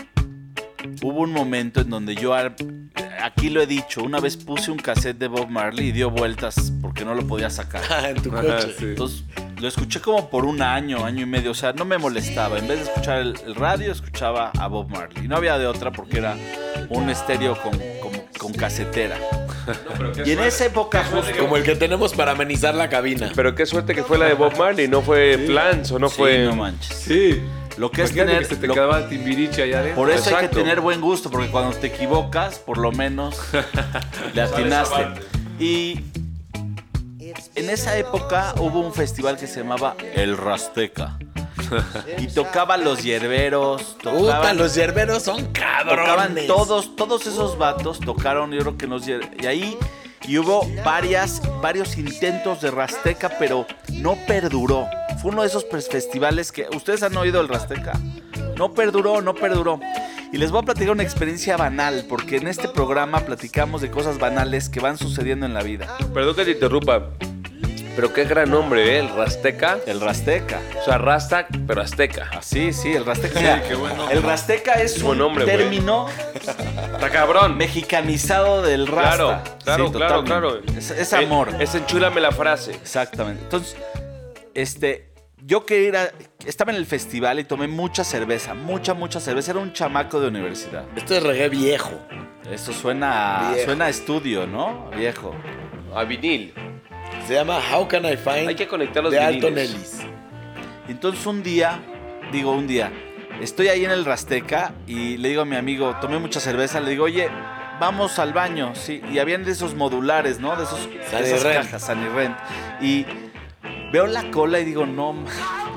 [1.03, 5.19] hubo un momento en donde yo, aquí lo he dicho, una vez puse un cassette
[5.19, 7.83] de Bob Marley y dio vueltas porque no lo podía sacar.
[8.09, 8.75] en tu Ajá, coche.
[8.79, 8.85] sí.
[8.87, 9.25] Entonces
[9.61, 11.51] lo escuché como por un año, año y medio.
[11.51, 12.59] O sea, no me molestaba.
[12.59, 15.27] En vez de escuchar el, el radio, escuchaba a Bob Marley.
[15.27, 16.35] Y no había de otra porque era
[16.89, 19.19] un estéreo con, con, con casetera.
[20.25, 21.33] Y en esa época justo...
[21.39, 23.31] Como el que tenemos para amenizar la cabina.
[23.35, 26.17] Pero qué suerte que fue la de Bob Marley, no fue Plans o no Sí,
[26.17, 26.45] fue...
[26.45, 26.97] no manches.
[26.97, 27.43] Sí.
[27.79, 28.41] Lo que es tener...
[28.41, 29.97] que se te lo- quedaba Timbiriche allá adentro.
[30.03, 33.39] por eso hay que tener buen gusto, porque cuando te equivocas, por lo menos
[34.35, 35.07] le atinaste.
[35.59, 36.01] Y
[37.55, 41.19] en esa época hubo un festival que se llamaba El Rasteca.
[42.19, 46.47] Y tocaba los hierberos, Puta, tocaban, los yerberos son tocaban cabrones.
[46.47, 49.79] todos, todos esos vatos tocaron, yo creo que nos y ahí
[50.29, 54.87] y hubo varias, varios intentos de Rasteca, pero no perduró.
[55.21, 57.93] Fue uno de esos festivales que ustedes han oído el Rasteca.
[58.57, 59.81] No perduró, no perduró.
[60.33, 64.19] Y les voy a platicar una experiencia banal, porque en este programa platicamos de cosas
[64.19, 65.97] banales que van sucediendo en la vida.
[66.15, 67.09] Perdón que te interrumpa.
[67.95, 69.01] Pero qué gran nombre, ¿eh?
[69.01, 69.79] El Rasteca.
[69.87, 70.61] El Rasteca.
[70.81, 72.31] O sea, Rastak, pero Azteca.
[72.37, 73.39] Así, sí, el Rasteca.
[73.39, 73.63] Mira,
[74.11, 77.59] el Rasteca es Buen un nombre, término Está cabrón.
[77.59, 79.43] mexicanizado del Rasta.
[79.45, 80.61] Claro, claro, Sí, claro, claro.
[80.77, 81.51] Es, es Eh, amor.
[81.61, 82.73] Es enchúlame la frase.
[82.73, 83.43] Exactamente.
[83.43, 83.77] Entonces,
[84.55, 85.11] este,
[85.45, 86.13] yo quería ir a-
[86.47, 89.51] estaba en el festival y tomé mucha cerveza, mucha, mucha cerveza.
[89.51, 90.85] Era un chamaco de universidad.
[90.97, 91.93] Esto es reggae viejo.
[92.51, 93.67] Eso suena, Viejo.
[93.67, 94.91] suena a estudio, ¿no?
[94.97, 95.35] Viejo.
[95.95, 96.55] A vinil.
[97.33, 99.57] Se llama How Can I Find Hay que conectar los de Alton.
[99.57, 100.01] Ellis.
[100.87, 101.81] Entonces un día,
[102.31, 102.93] digo un día,
[103.41, 106.91] estoy ahí en el Rasteca y le digo a mi amigo, tomé mucha cerveza, le
[106.91, 107.31] digo, oye,
[107.81, 109.01] vamos al baño, sí.
[109.11, 110.55] Y habían de esos modulares, ¿no?
[110.57, 111.65] De, esos, de San y esas Rent.
[111.65, 112.07] cajas, San
[112.83, 113.07] y
[113.91, 115.31] veo la cola y digo, no, ma-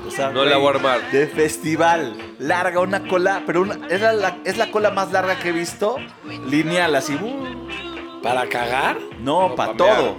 [0.06, 1.10] o sea, No la voy a armar.
[1.10, 5.48] De festival, larga, una cola, pero una, era la, es la cola más larga que
[5.48, 5.96] he visto,
[6.50, 8.98] lineal, así, uh, ¿Para cagar?
[9.20, 9.96] no, No, para pa' mear.
[9.96, 10.16] todo.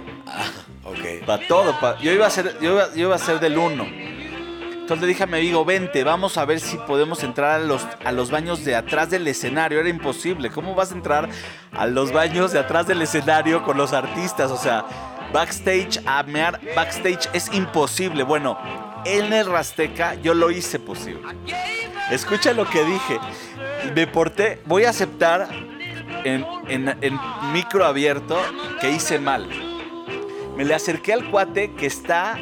[0.88, 1.24] Ok.
[1.26, 1.74] Para todo.
[2.00, 3.84] Yo, iba a ser, yo, iba, a ser del 1.
[3.84, 7.86] Entonces le dije a mi amigo, vente, vamos a ver si podemos entrar a los,
[8.04, 9.80] a los baños de atrás del escenario.
[9.80, 10.50] Era imposible.
[10.50, 11.28] ¿Cómo vas a entrar
[11.72, 14.50] a los baños de atrás del escenario con los artistas?
[14.50, 14.84] O sea,
[15.32, 18.22] backstage, a mear backstage es imposible.
[18.22, 18.58] Bueno,
[19.04, 21.20] en el Rasteca yo lo hice posible.
[22.10, 23.18] Escucha lo que dije.
[23.94, 25.48] Me porté, voy a aceptar
[26.24, 27.20] en, en- en
[27.52, 28.38] micro abierto
[28.80, 29.46] que hice mal.
[30.58, 32.36] Me le acerqué al cuate que está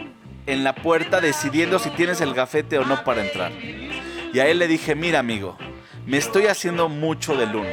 [0.46, 3.52] en la puerta decidiendo si tienes el gafete o no para entrar.
[3.52, 5.58] Y a él le dije, mira amigo,
[6.06, 7.68] me estoy haciendo mucho del uno.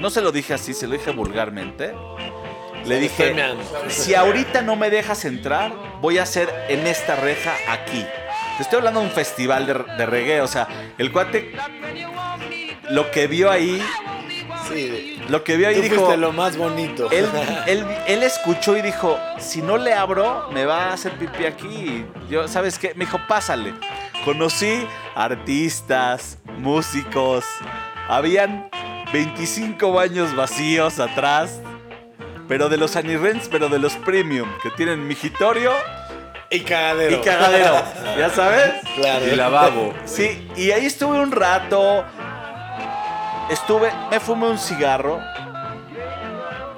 [0.00, 1.92] No se lo dije así, se lo dije vulgarmente.
[2.86, 3.34] Le dije,
[3.88, 8.06] si ahorita no me dejas entrar, voy a hacer en esta reja aquí.
[8.56, 11.52] Te estoy hablando de un festival de, de reggae, o sea, el cuate
[12.88, 13.82] lo que vio ahí,
[14.66, 15.17] Sí.
[15.28, 17.10] Lo que vio ahí Tú dijo, lo más bonito.
[17.10, 17.26] él,
[17.66, 21.66] él, él escuchó y dijo, si no le abro, me va a hacer pipí aquí.
[21.66, 22.92] Y yo, ¿sabes qué?
[22.94, 23.74] Me dijo, pásale.
[24.24, 27.44] Conocí artistas, músicos.
[28.08, 28.68] Habían
[29.12, 31.60] 25 baños vacíos atrás.
[32.48, 35.70] Pero de los Anirrents, pero de los premium, que tienen migitorio
[36.50, 37.16] y cagadero.
[37.16, 37.74] y cagadero.
[38.18, 38.72] ¿Ya sabes?
[38.98, 39.26] Claro.
[39.28, 39.94] Y lavabo.
[40.06, 42.04] Sí, y ahí estuve un rato.
[43.50, 45.20] Estuve, me fumé un cigarro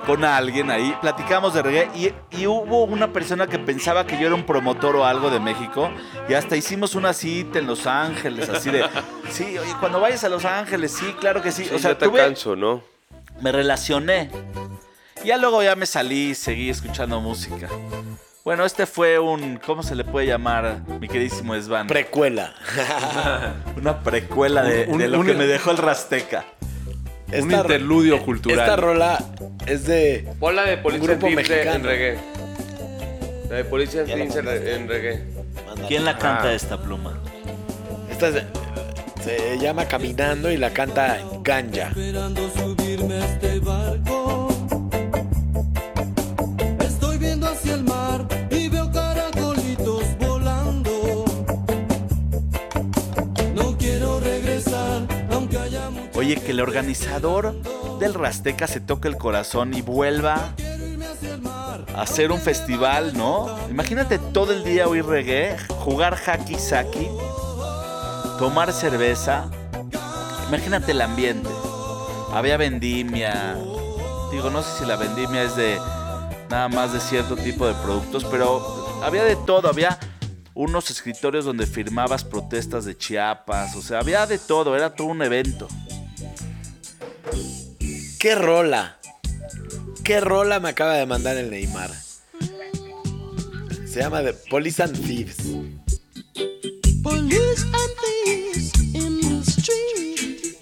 [0.06, 4.26] con alguien ahí, platicamos de reggae y, y hubo una persona que pensaba que yo
[4.26, 5.90] era un promotor o algo de México
[6.28, 8.84] y hasta hicimos una cita en Los Ángeles, así de,
[9.30, 11.64] sí, oye, cuando vayas a Los Ángeles, sí, claro que sí.
[11.64, 12.82] Sí, o sea, ya te tuve- canso, ¿no?
[13.40, 14.30] me relacioné.
[15.24, 17.68] Ya luego ya me salí y seguí escuchando música.
[18.44, 21.86] Bueno, este fue un, ¿cómo se le puede llamar, mi queridísimo Svan?
[21.86, 22.54] Precuela.
[23.76, 26.44] Una precuela de, Un- de lo un- que me dejó el Rasteca.
[27.32, 28.58] Un Esta- interludio cultural.
[28.58, 29.24] Esta rola
[29.66, 30.26] es de.
[30.38, 32.18] Pon la de Police grupo en reggae.
[33.48, 33.64] La de
[34.04, 35.22] Thieves en, en reggae.
[35.88, 36.54] ¿Quién la canta Ah.
[36.54, 37.18] esta pluma?
[38.10, 38.34] Esta es
[39.24, 41.88] se llama Caminando y la canta Ganja.
[41.88, 43.49] Esperando subirme a este
[56.30, 57.60] Oye, que el organizador
[57.98, 60.54] del Rasteca se toque el corazón y vuelva
[61.92, 63.58] a hacer un festival, ¿no?
[63.68, 67.08] Imagínate todo el día oír reggae, jugar hacky saki,
[68.38, 69.50] tomar cerveza.
[70.46, 71.50] Imagínate el ambiente.
[72.32, 73.56] Había vendimia.
[74.30, 75.80] Digo, no sé si la vendimia es de
[76.48, 79.68] nada más de cierto tipo de productos, pero había de todo.
[79.68, 79.98] Había
[80.54, 83.74] unos escritorios donde firmabas protestas de Chiapas.
[83.74, 84.76] O sea, había de todo.
[84.76, 85.66] Era todo un evento.
[88.20, 88.98] ¿Qué rola?
[90.04, 91.90] ¿Qué rola me acaba de mandar el Neymar?
[93.86, 95.38] Se llama The Police and Thieves.
[97.02, 100.58] Police and thieves in the street.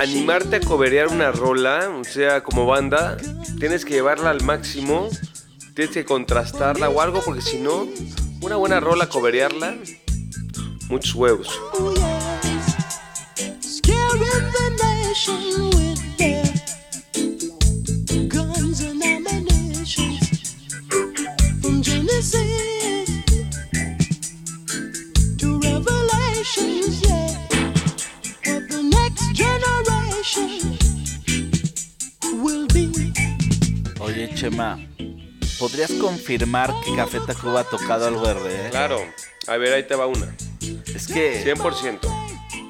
[0.00, 3.16] Animarte a coberear una rola, o sea, como banda,
[3.58, 5.08] tienes que llevarla al máximo,
[5.74, 7.88] tienes que contrastarla o algo, porque si no,
[8.40, 9.74] una buena rola, coberearla,
[10.88, 11.48] muchos huevos.
[34.00, 34.78] Oye, Chema,
[35.58, 38.68] ¿podrías confirmar que Café Tacuba ha tocado algo de?
[38.70, 39.00] Claro,
[39.46, 40.36] a ver, ahí te va una.
[40.94, 42.25] Es que 100%.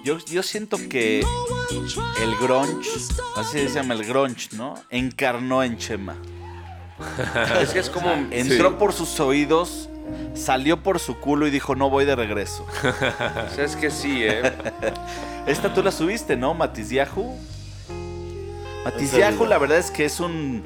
[0.07, 1.21] Yo, yo siento que
[2.23, 2.89] el grunge,
[3.37, 4.75] así se llama el grunge, ¿no?
[4.89, 6.15] Encarnó en Chema.
[7.61, 8.09] Es que es como...
[8.31, 9.89] Entró por sus oídos,
[10.35, 12.65] salió por su culo y dijo, no voy de regreso.
[12.65, 14.53] O sea, es que sí, ¿eh?
[15.49, 16.55] Esta tú la subiste, ¿no?
[16.55, 17.37] Matiz Yahoo.
[18.85, 20.65] Matiz Yahoo, la verdad es que es un.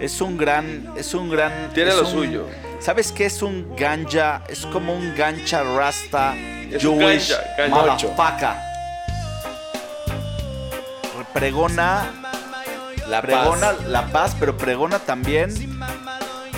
[0.00, 0.92] Es un gran.
[0.96, 1.70] Es un gran.
[1.74, 2.46] Tiene lo un- suyo.
[2.80, 4.42] ¿Sabes qué es un ganja?
[4.48, 6.34] Es como un gancha rasta.
[6.70, 7.76] Es un Jewish ganja, ganja.
[7.76, 8.69] motherfucker.
[11.32, 12.12] Pregona.
[13.08, 13.86] La pregona paz.
[13.88, 15.52] la paz, pero pregona también.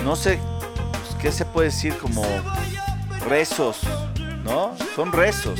[0.03, 0.39] No sé.
[0.91, 1.97] pues, ¿Qué se puede decir?
[1.97, 2.23] Como
[3.27, 3.79] rezos.
[4.43, 4.75] ¿No?
[4.95, 5.59] Son rezos.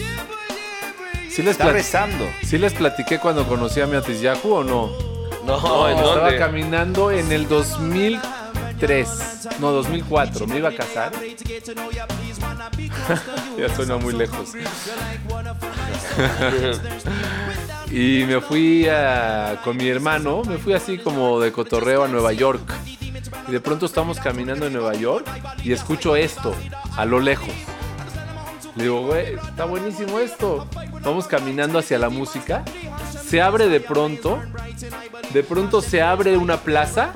[1.29, 2.25] ¿Sí les, Está rezando.
[2.43, 4.89] ¿Sí les platiqué cuando conocí a mi Atiyahu o no?
[5.45, 6.37] No, ¿en Estaba dónde?
[6.37, 7.47] caminando en el
[8.87, 9.59] 2003.
[9.59, 10.47] No, 2004.
[10.47, 11.11] Me iba a casar.
[13.57, 14.53] ya suena muy lejos.
[17.91, 20.41] y me fui a- con mi hermano.
[20.43, 22.73] Me fui así como de cotorreo a Nueva York.
[23.47, 25.25] Y de pronto estamos caminando en Nueva York
[25.63, 26.55] y escucho esto
[26.97, 27.49] a lo lejos.
[28.75, 30.67] Le digo, güey, está buenísimo esto.
[31.01, 32.63] Vamos caminando hacia la música.
[33.25, 34.41] Se abre de pronto.
[35.31, 37.13] De pronto se abre una plaza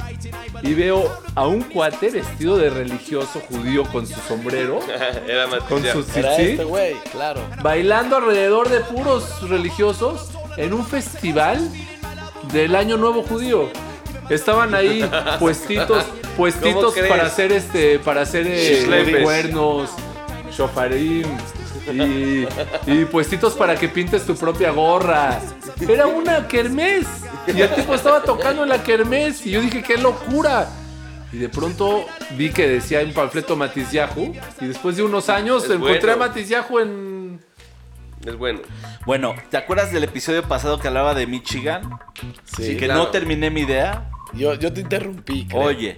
[0.62, 4.80] y veo a un cuate vestido de religioso judío con su sombrero,
[5.28, 7.42] Era con su Era tzitzit, este güey, claro.
[7.62, 11.60] bailando alrededor de puros religiosos en un festival
[12.52, 13.70] del Año Nuevo Judío.
[14.30, 19.90] Estaban ahí puestitos, puestitos para hacer este, para hacer eh, cuernos,
[20.52, 21.28] shofarim
[21.92, 22.48] y,
[22.88, 25.40] y puestitos para que pintes tu propia gorra.
[25.88, 27.06] Era una kermés
[27.48, 30.68] y el tipo estaba tocando en la kermés y yo dije qué locura.
[31.32, 32.06] Y de pronto
[32.38, 36.14] vi que decía un panfleto Matiz Yahoo y después de unos años Es encontré bueno.
[36.24, 37.40] a Matiz Yahoo en
[38.26, 38.62] Es bueno.
[39.06, 42.00] Bueno, ¿te acuerdas del episodio pasado que hablaba de Michigan?
[42.46, 42.78] Sí.
[42.78, 43.02] que claro.
[43.04, 44.10] no terminé mi idea.
[44.34, 45.48] Yo, yo te interrumpí.
[45.48, 45.62] creo.
[45.64, 45.98] Oye,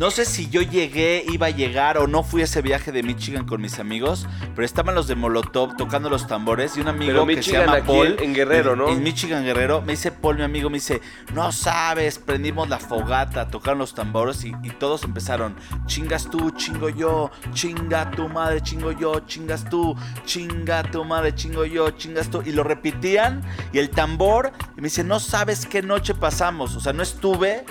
[0.00, 3.02] no sé si yo llegué, iba a llegar o no fui a ese viaje de
[3.02, 7.12] Michigan con mis amigos, pero estaban los de Molotov tocando los tambores y un amigo
[7.12, 8.16] Pero que Michigan se llama aquí Paul.
[8.18, 8.88] en Guerrero, en- ¿no?
[8.88, 11.02] En Michigan Guerrero, me dice Paul, mi amigo, me dice,
[11.34, 16.88] no sabes, prendimos la fogata, tocaron los tambores y, y todos empezaron, chingas tú, chingo
[16.88, 19.94] yo, chinga tu madre, chingo yo, chingas tú,
[20.24, 22.42] chinga tu madre, chingo yo, chingas tú.
[22.46, 26.80] Y lo repetían y el tambor, y me dice, no sabes qué noche pasamos, o
[26.80, 27.66] sea, no estuve,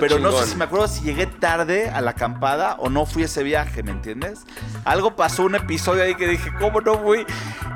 [0.00, 3.22] pero no sé si me acuerdo si llegué tarde a la acampada o no fui
[3.22, 4.44] a ese viaje, ¿me entiendes?
[4.84, 7.26] Algo pasó, un episodio ahí que dije, ¿cómo no fui?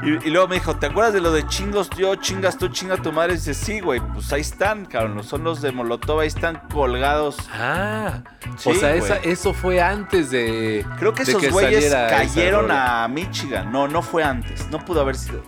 [0.03, 2.97] Y, y luego me dijo, ¿te acuerdas de lo de chingos yo, chingas tú, chinga
[2.99, 3.33] tu madre?
[3.35, 5.23] Y dice, sí, güey, pues ahí están, cabrón.
[5.25, 7.37] Son los de Molotov, ahí están colgados.
[7.53, 8.21] Ah,
[8.59, 10.85] Sí, o sea, esa- eso fue antes de.
[10.99, 13.73] Creo que de esos güeyes cayeron a Michigan.
[13.73, 14.69] No, no fue antes.
[14.71, 15.43] No pudo haber sido.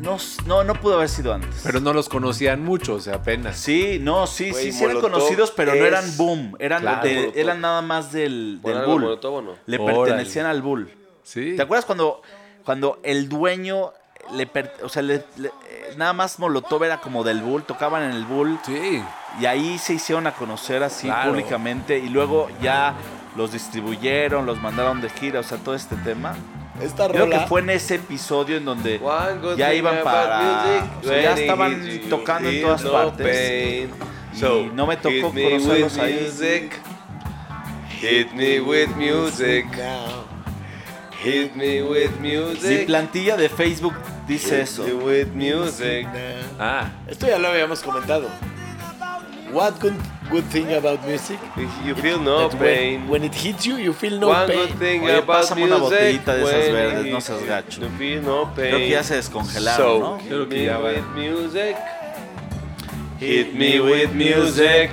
[0.00, 1.60] No, no, no pudo haber sido antes.
[1.64, 3.56] Pero no los conocían mucho, o sea, apenas.
[3.56, 6.56] Sí, no, sí, Güey, sí, sí eran Molotov conocidos, pero no es- eran boom.
[6.58, 7.38] Eran, Claro, de- Molotov.
[7.38, 9.02] eran nada más del, ¿Por del algo bull.
[9.02, 9.52] Molotov o no?
[9.66, 9.98] Le Órale.
[9.98, 10.90] pertenecían al bull.
[11.22, 11.54] Sí.
[11.56, 12.22] ¿Te acuerdas cuando,
[12.64, 13.92] cuando el dueño
[14.34, 18.02] le, per- o sea, le- le- eh, nada más Molotov era como del bull, tocaban
[18.04, 19.02] en el bull Sí.
[19.40, 21.30] y ahí se hicieron a conocer así Claro.
[21.30, 22.94] públicamente y luego ya
[23.36, 26.36] los distribuyeron, los mandaron de gira, o sea, todo este tema.
[26.80, 27.40] Esta Creo rola.
[27.40, 29.00] que fue en ese episodio en donde
[29.56, 30.40] ya iban para...
[31.02, 33.26] o sea, ya estaban tocando en todas no partes.
[33.26, 33.90] pain.
[34.34, 36.20] Y no me tocó conocerlos ahí.
[36.26, 36.72] Music.
[38.00, 39.64] Hit me with music.
[41.22, 42.86] Hit me with Mi music.
[42.86, 43.94] plantilla de Facebook
[44.28, 44.84] dice eso.
[44.84, 46.06] Hit me with music.
[46.58, 48.28] Ah, Esto ya lo habíamos comentado.
[49.52, 49.94] What good,
[50.30, 51.38] good thing about music?
[51.84, 53.00] You feel no That pain.
[53.02, 54.56] when, when it hits you, you feel no One pain.
[54.68, 57.80] good thing Oye, about pásame una botellita de esas when verdes, no seas gacho.
[57.80, 58.68] You feel no pain.
[58.70, 60.18] Creo que ya se descongelaron, So, ¿no?
[60.18, 60.88] hit Creo que me ya va.
[60.90, 61.76] with music.
[63.20, 64.90] Hit me with music.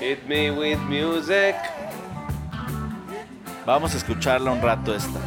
[0.00, 1.54] Hit me with music.
[3.66, 5.20] Vamos a escucharla un rato esta.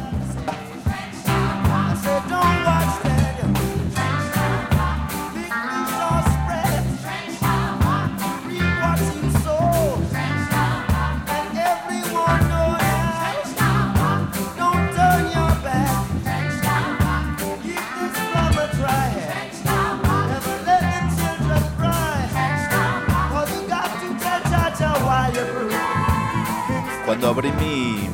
[27.06, 28.10] Cuando abrí mi.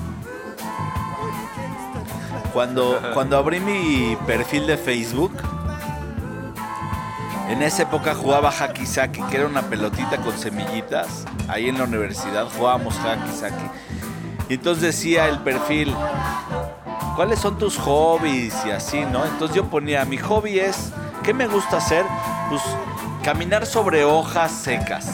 [2.53, 5.33] Cuando, cuando abrí mi perfil de Facebook,
[7.49, 11.25] en esa época jugaba Haki Saki, que era una pelotita con semillitas.
[11.49, 13.65] Ahí en la universidad jugábamos Haki Saki.
[14.51, 15.95] Y entonces decía el perfil,
[17.17, 18.55] ¿cuáles son tus hobbies?
[18.67, 19.25] Y así, ¿no?
[19.25, 22.05] Entonces yo ponía, mi hobby es, ¿qué me gusta hacer?
[22.51, 22.61] Pues
[23.23, 25.07] caminar sobre hojas secas.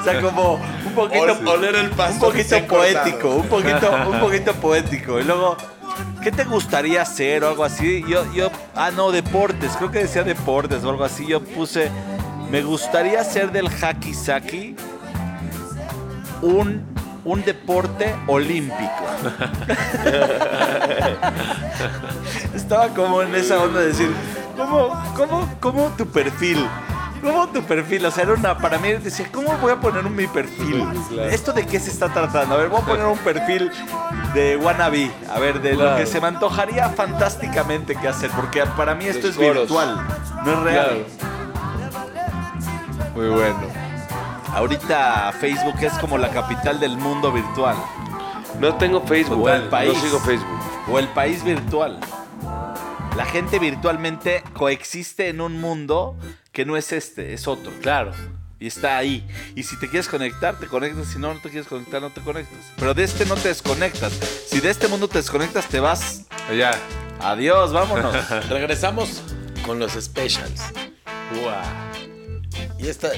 [0.00, 3.90] o sea, como un poquito, Ol- oler el pasto un poquito recién poético, un poquito,
[4.10, 5.20] un poquito poético.
[5.20, 5.56] Y luego,
[6.22, 8.04] ¿qué te gustaría hacer o algo así?
[8.08, 11.26] Yo, yo, ah, no, deportes, creo que decía deportes o algo así.
[11.26, 11.90] Yo puse,
[12.50, 14.76] me gustaría hacer del hacky saki
[16.42, 16.84] un,
[17.24, 19.04] un deporte olímpico.
[22.54, 24.10] Estaba como en esa onda de decir,
[24.58, 26.66] ¿cómo, cómo, cómo tu perfil?
[27.22, 28.04] ¿Cómo tu perfil?
[28.06, 30.86] O sea, era una, para mí decía, ¿cómo voy a poner un, mi perfil?
[31.30, 32.54] ¿Esto de qué se está tratando?
[32.54, 33.72] A ver, voy a poner un perfil
[34.34, 35.10] de wannabe.
[35.34, 35.96] A ver, de lo Claro.
[35.96, 38.30] que se me antojaría fantásticamente que hacer.
[38.32, 39.56] Porque para mí esto Los es coros.
[39.62, 40.06] virtual,
[40.44, 41.04] no es real.
[43.14, 43.58] muy bueno.
[44.54, 47.76] Ahorita Facebook es como la capital del mundo virtual.
[48.60, 49.42] No tengo Facebook.
[49.44, 49.92] O el país.
[49.94, 50.58] No sigo Facebook.
[50.90, 51.98] O el país virtual.
[53.18, 56.16] La gente virtualmente coexiste en un mundo
[56.52, 57.72] que no es este, es otro.
[57.82, 58.12] Claro.
[58.60, 59.26] Y está ahí.
[59.56, 61.08] Y si te quieres conectar, te conectas.
[61.08, 62.60] Si no, no te quieres conectar, no te conectas.
[62.76, 64.12] Pero de este no te desconectas.
[64.46, 66.26] Si de este mundo te desconectas, te vas.
[66.56, 66.70] Ya.
[67.18, 68.14] Adiós, vámonos.
[68.48, 69.20] Regresamos
[69.66, 70.62] con los specials.
[72.78, 73.10] Y esta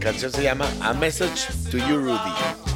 [0.00, 2.75] canción se llama A Message to You, Rudy.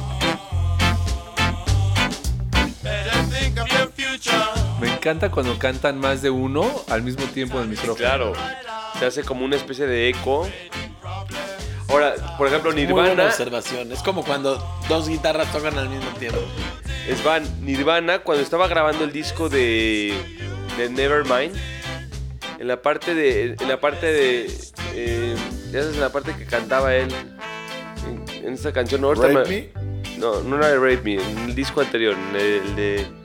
[4.81, 7.95] Me encanta cuando cantan más de uno al mismo tiempo en el micrófono.
[7.95, 8.33] Claro.
[8.99, 10.49] Se hace como una especie de eco.
[11.89, 13.29] Ahora, por ejemplo, Muy buena Nirvana.
[13.29, 13.91] observación.
[13.91, 14.57] Es como cuando
[14.89, 16.39] dos guitarras tocan al mismo tiempo.
[17.07, 20.13] Es Van Nirvana cuando estaba grabando el disco de,
[20.77, 21.55] de Nevermind.
[22.59, 23.55] En la parte de.
[23.59, 24.45] En la parte de.
[24.93, 25.35] eh,
[25.71, 27.09] ya sabes, en la parte que cantaba él.
[28.07, 29.03] En, en esta canción.
[29.03, 29.69] Ahorita me- Me.
[30.17, 31.13] no, no era de Rape Me.
[31.15, 32.15] En el disco anterior.
[32.15, 33.20] en el de.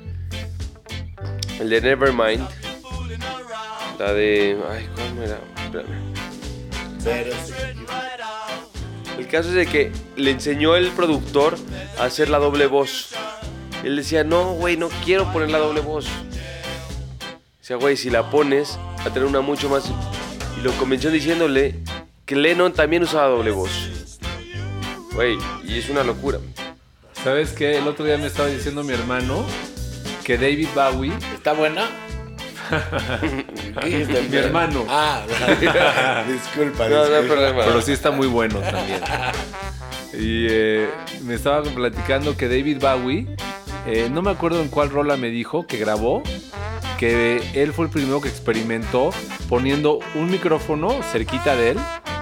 [1.60, 2.46] El de Nevermind.
[3.98, 4.58] La de.
[4.70, 5.38] Ay, ¿cómo era?
[5.64, 6.16] Espérame.
[9.18, 11.56] El caso es de que le enseñó el productor
[11.98, 13.14] a hacer la doble voz.
[13.82, 16.06] Él decía, no, güey, no quiero poner la doble voz.
[17.60, 19.90] Decía, güey, si la pones, va a tener una mucho más...
[20.58, 21.76] Y lo convenció diciéndole
[22.26, 24.18] que Lennon también usaba doble voz.
[25.14, 26.38] Güey, y es una locura.
[27.24, 27.78] ¿Sabes qué?
[27.78, 29.46] El otro día me estaba diciendo mi hermano
[30.26, 31.86] que David Bowie, ¿Está buena?
[34.28, 35.22] Mi hermano, Ah,
[36.28, 36.88] disculpa.
[36.88, 37.26] No, no hay disculpa.
[37.34, 37.64] problema.
[37.64, 39.00] pero sí está muy bueno también.
[40.18, 40.88] Y eh,
[41.24, 43.26] me estaba platicando que David Bowie,
[43.86, 46.22] eh, no me acuerdo en cuál rola me dijo que grabó,
[46.98, 49.10] que él fue el primero que experimentó
[49.46, 51.78] poniendo un micrófono cerquita de él,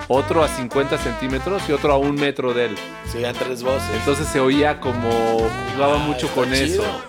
[0.09, 2.75] otro a 50 centímetros y otro a un metro de él.
[3.13, 3.89] Se oían tres voces.
[3.95, 5.09] Entonces se oía como
[5.73, 6.83] jugaba Ah, mucho con chido.
[6.83, 7.03] eso.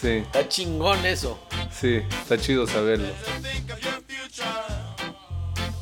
[0.00, 1.38] Sí, Está chingón eso.
[1.72, 3.08] sí, está chido saberlo.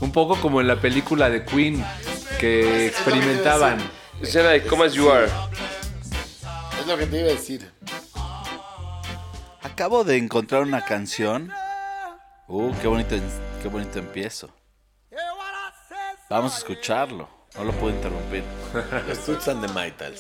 [0.01, 1.85] Un poco como en la película de Queen
[2.41, 3.79] que experimentaban.
[4.21, 5.27] Escena de Come As You Are.
[6.81, 7.71] Es lo que te iba a decir.
[9.62, 11.53] Acabo de encontrar una canción.
[12.49, 13.17] Uh, qué bonito,
[13.62, 14.49] qué bonito empiezo.
[16.31, 17.29] Vamos a escucharlo.
[17.57, 18.45] No lo puedo interrumpir.
[19.09, 20.14] Los Toots and the.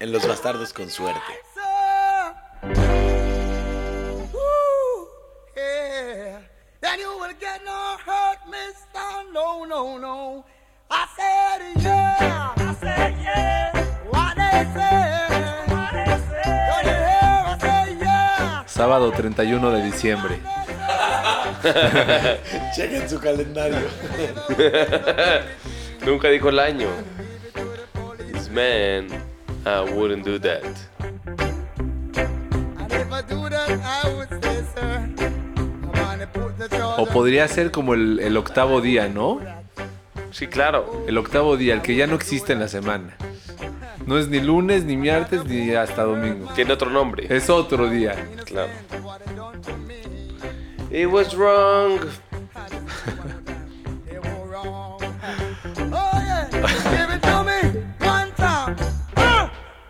[0.00, 1.20] En Los Bastardos con Suerte.
[9.32, 10.44] No, no, no.
[10.90, 12.52] I said, yeah.
[12.56, 13.72] I said, yeah.
[14.10, 14.96] What they say.
[15.72, 16.52] What they say.
[16.68, 17.40] Don't you hear?
[17.46, 18.64] I said, yeah.
[18.66, 20.38] Sábado 31 de diciembre.
[22.76, 23.88] Chequen su calendario.
[26.04, 26.88] Nunca dijo el año.
[28.32, 29.08] This man,
[29.64, 30.64] I wouldn't do that.
[30.98, 34.51] And if I do that, I would
[37.12, 39.40] podría ser como el, el octavo día, ¿no?
[40.30, 41.04] Sí, claro.
[41.06, 43.16] El octavo día, el que ya no existe en la semana.
[44.06, 46.48] No es ni lunes, ni martes, ni hasta domingo.
[46.54, 47.26] Tiene otro nombre.
[47.28, 48.14] Es otro día.
[48.46, 48.72] Claro.
[50.90, 52.00] It was wrong.
[55.90, 58.76] Oh yeah, give it to me one time.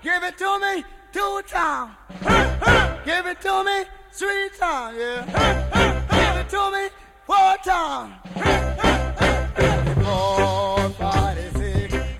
[0.03, 1.91] Give it to me two times.
[3.05, 4.97] Give it to me three times.
[4.99, 5.25] Yeah.
[6.11, 7.02] Give it to me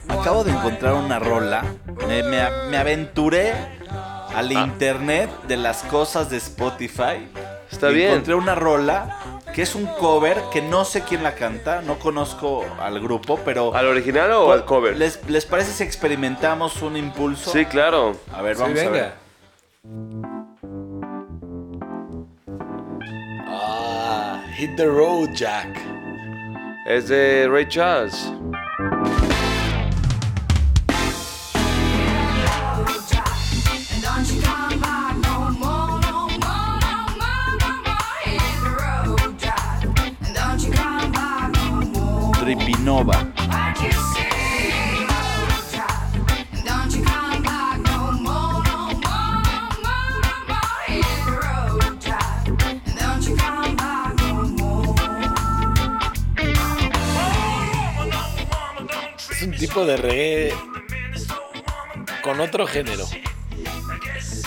[0.09, 1.65] Acabo de encontrar una rola.
[2.07, 3.53] Me, me- me aventuré
[4.35, 7.29] al internet de las cosas de Spotify.
[7.71, 8.11] Está bien.
[8.11, 9.19] Encontré una rola
[9.55, 13.75] que es un cover que no sé quién la canta, no conozco al grupo, pero.
[13.75, 14.97] ¿Al original o al cover?
[14.97, 17.51] ¿Les, les parece si experimentamos un impulso?
[17.51, 18.17] Sí, claro.
[18.33, 18.93] A ver, Sí, vamos a venga.
[18.93, 20.42] ver.
[24.63, 25.77] Hit the Road, Jack.
[26.87, 28.31] Es de Ray Charles.
[42.39, 43.32] Tripinova.
[59.75, 60.55] De reggae
[62.23, 63.05] con otro género.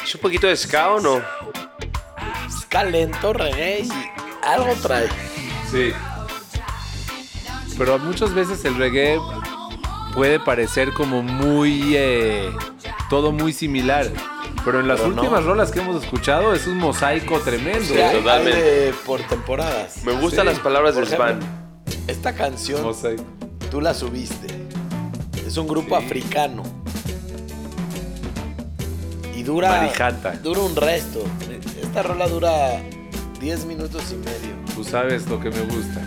[0.03, 1.19] ¿Es un poquito de ska o no?
[2.61, 3.89] Ska lento, reggae y
[4.47, 5.07] algo trae.
[5.71, 5.91] Sí.
[7.78, 9.19] Pero muchas veces el reggae
[10.13, 11.95] puede parecer como muy...
[11.97, 12.49] eh,
[13.09, 14.07] todo muy similar.
[14.63, 15.21] Pero en las Pero no.
[15.23, 17.84] últimas rolas que hemos escuchado es un mosaico tremendo.
[17.84, 18.61] Sí, hay- hay totalmente.
[18.61, 20.03] de por temporadas.
[20.05, 20.51] Me gustan Sí.
[20.53, 22.05] las palabras Por del ejemplo, Span.
[22.07, 23.23] Esta canción Mosaico.
[23.71, 24.55] tú la subiste.
[25.56, 26.03] Es un grupo Sí.
[26.03, 26.64] africano.
[29.34, 29.70] Y dura.
[29.70, 30.32] Marijata.
[30.43, 31.24] Dura un resto.
[31.82, 32.82] Esta rola dura
[33.39, 34.53] 10 minutos y medio.
[34.76, 36.01] Tú sabes lo que me gusta.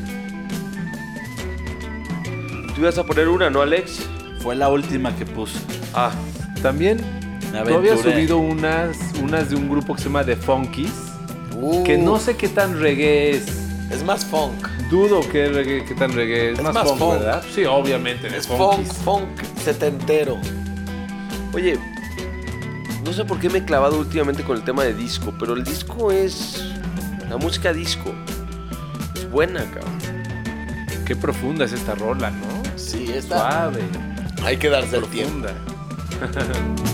[2.75, 4.01] Tú ibas a poner una, ¿no, Alex?
[4.43, 5.59] Fue la última que puse.
[5.95, 6.11] Ah,
[6.61, 6.99] También
[7.67, 10.93] tú habías subido unas, unas de un grupo que se llama The Funkies.
[11.57, 13.47] Uh, Que no sé qué tan reggae es.
[13.91, 14.69] Es más funk.
[14.91, 16.59] Dudo que reggae, qué tan reggae es.
[16.59, 17.13] Es más, más funk, funk.
[17.15, 17.45] ¿verdad?
[17.55, 18.27] Sí, obviamente.
[18.35, 19.29] Es funk, funk
[19.63, 20.39] setentero.
[21.53, 21.79] oye,
[23.05, 25.65] no sé por qué me he clavado últimamente con el tema de disco, pero el
[25.65, 26.65] disco es.
[27.29, 28.15] La música disco.
[29.15, 29.99] Es buena, cabrón.
[31.05, 32.47] Qué profunda es esta rola, ¿no?
[32.77, 33.39] Sí, esta.
[33.39, 33.83] Suave,
[34.43, 35.49] Hay que darse el tiempo.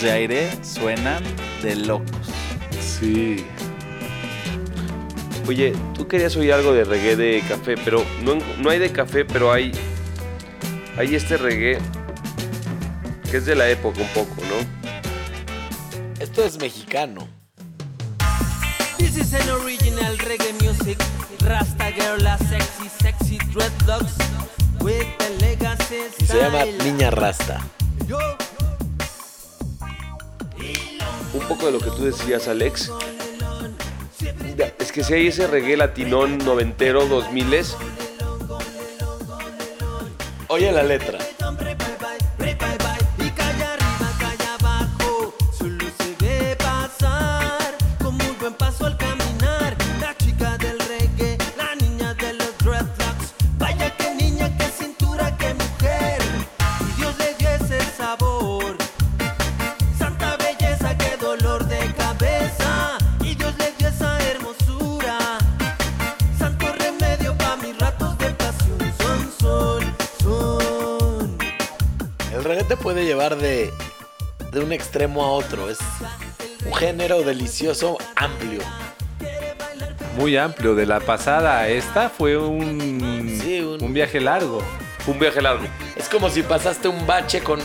[0.00, 1.22] de aire suenan
[1.62, 2.28] de locos.
[2.80, 3.44] Sí.
[5.48, 9.24] Oye, tú querías oír algo de reggae de café, pero no, no hay de café,
[9.24, 9.72] pero hay.
[10.98, 11.78] Hay este reggae
[13.30, 16.20] que es de la época un poco, ¿no?
[16.20, 17.28] Esto es mexicano.
[18.98, 20.98] This is an original reggae music.
[21.40, 24.16] Rasta girl, a sexy, sexy dreadlocks.
[24.80, 26.64] with the legacy Y se llama.
[26.84, 27.60] Niña Rasta.
[28.06, 28.18] Yo,
[31.48, 32.90] poco de lo que tú decías, Alex.
[34.78, 37.76] Es que si hay ese reggae latinón noventero, dos miles,
[40.48, 41.18] Oye la letra.
[73.28, 73.72] Llevar de,
[74.52, 75.68] de un extremo a otro.
[75.70, 75.78] Es
[76.64, 78.60] un género delicioso, amplio.
[80.16, 80.74] Muy amplio.
[80.74, 84.60] De la pasada a esta fue un, Sí, un- un viaje largo.
[85.00, 85.64] fue un viaje largo.
[85.96, 87.60] Es como si pasaste un bache con.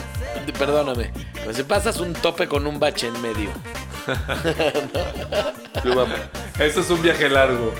[0.58, 1.12] Perdóname.
[1.42, 3.50] Como si pasas un tope con un bache en medio.
[6.60, 7.74] Eso es un viaje largo.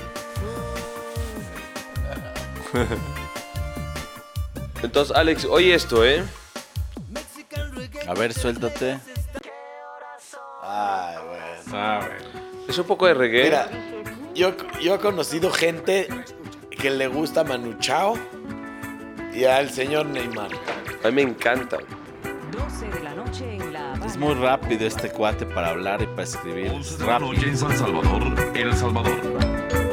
[4.82, 6.24] Entonces, Alex, oye esto, ¿eh?
[8.12, 8.98] A ver, suéltate.
[10.62, 11.16] Ay,
[11.70, 12.00] bueno.
[12.68, 13.44] Es un poco de reggae.
[13.44, 13.70] Mira,
[14.34, 16.08] yo, yo he conocido gente
[16.68, 18.18] que le gusta Manu Chao
[19.32, 20.50] y al señor Neymar.
[21.02, 21.78] A mí me encanta.
[22.50, 24.04] 12 de la noche en La Habana.
[24.04, 26.66] Es muy rápido este cuate para hablar y para escribir.
[26.66, 27.32] Es rápido.
[27.32, 29.91] en San Salvador, El Salvador.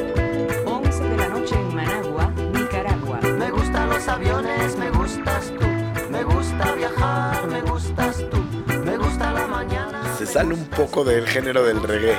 [10.30, 12.16] Sale un poco del género del reggae.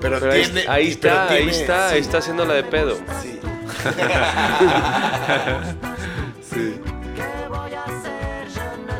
[0.00, 0.64] Pero, Pero ahí, tiene.
[0.68, 2.96] ahí pero está, ahí está, sí, ahí está haciendo la de pedo.
[3.22, 3.40] Sí.
[6.52, 6.78] Sí.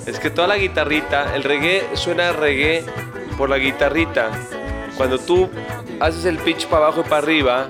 [0.07, 2.83] Es que toda la guitarrita, el reggae suena a reggae
[3.37, 4.31] por la guitarrita.
[4.97, 5.51] Cuando tú
[6.01, 7.67] haces el pitch para abajo y para arriba,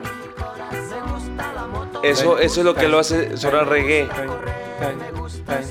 [2.02, 4.08] eso, eso es lo que lo hace sonar reggae.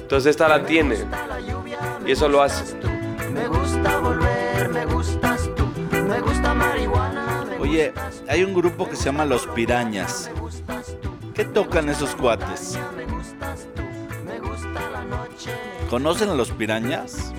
[0.01, 0.97] Entonces esta la tiene.
[2.05, 2.75] Y eso lo hace.
[8.28, 10.30] Hay un grupo que se llama Los Pirañas.
[11.34, 12.78] ¿Qué tocan esos cuates?
[15.89, 17.34] ¿Conocen a los pirañas?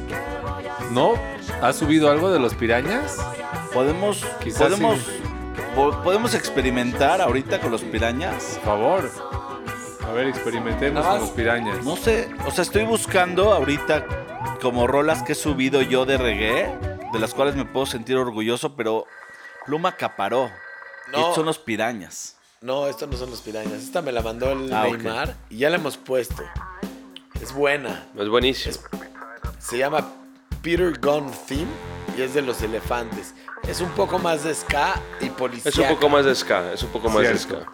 [0.90, 1.14] ¿No?
[1.62, 3.18] ¿Has subido algo de los pirañas?
[3.72, 5.22] Podemos, Quizás podemos, sí.
[6.04, 8.58] podemos experimentar ahorita con los pirañas.
[8.62, 9.10] Por favor.
[10.06, 11.82] A ver, experimentemos con los pirañas.
[11.84, 14.04] No sé, o sea, estoy buscando ahorita
[14.60, 16.78] como rolas que he subido yo de reggae,
[17.12, 19.06] de las cuales me puedo sentir orgulloso, pero
[19.64, 20.50] Pluma acaparó.
[21.12, 21.18] No.
[21.18, 22.36] Estos son los pirañas.
[22.60, 23.74] No, estos no son los pirañas.
[23.82, 24.84] Esta me la mandó el Ah.
[24.84, 26.42] Neymar y ya la hemos puesto.
[27.40, 28.06] Es buena.
[28.16, 28.76] Es buenísimo.
[29.58, 30.06] Se llama
[30.62, 31.66] Peter Gunn Theme
[32.16, 33.34] y es de los elefantes.
[33.66, 35.70] Es un poco más de ska y policía.
[35.70, 37.66] Es un poco más de ska, es un poco más de ska.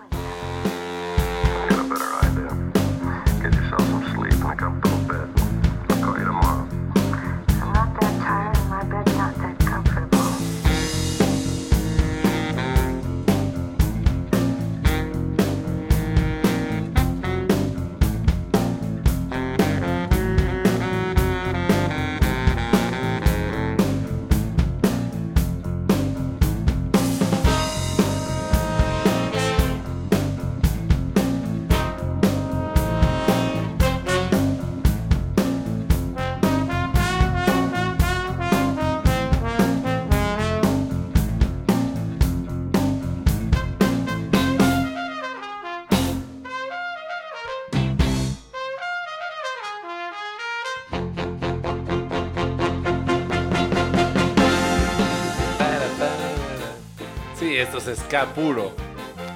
[57.97, 58.73] Ska puro.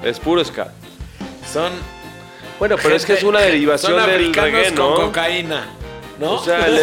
[0.02, 0.72] Es puro ska.
[1.52, 1.72] Son.
[2.58, 5.66] Bueno, pero es que es una derivación son del reggae, con cocaína.
[6.20, 6.34] ¿No?
[6.34, 6.78] O sea, el,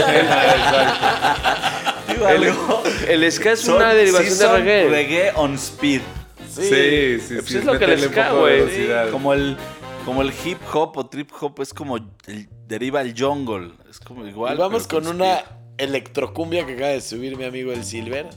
[2.25, 4.89] el- el- el ska es Son- una derivación sí de son reggae.
[4.89, 6.01] Reggae on speed.
[6.49, 7.35] Sí, sí, sí.
[7.35, 9.11] Pues es lo que poco de güey.
[9.11, 9.55] Como el,
[10.05, 13.71] como el hip hop o trip hop es como el- deriva el jungle.
[13.89, 14.55] Es como igual.
[14.55, 15.43] Y vamos pero con una
[15.77, 18.27] electrocumbia que acaba de subir mi amigo el Silver,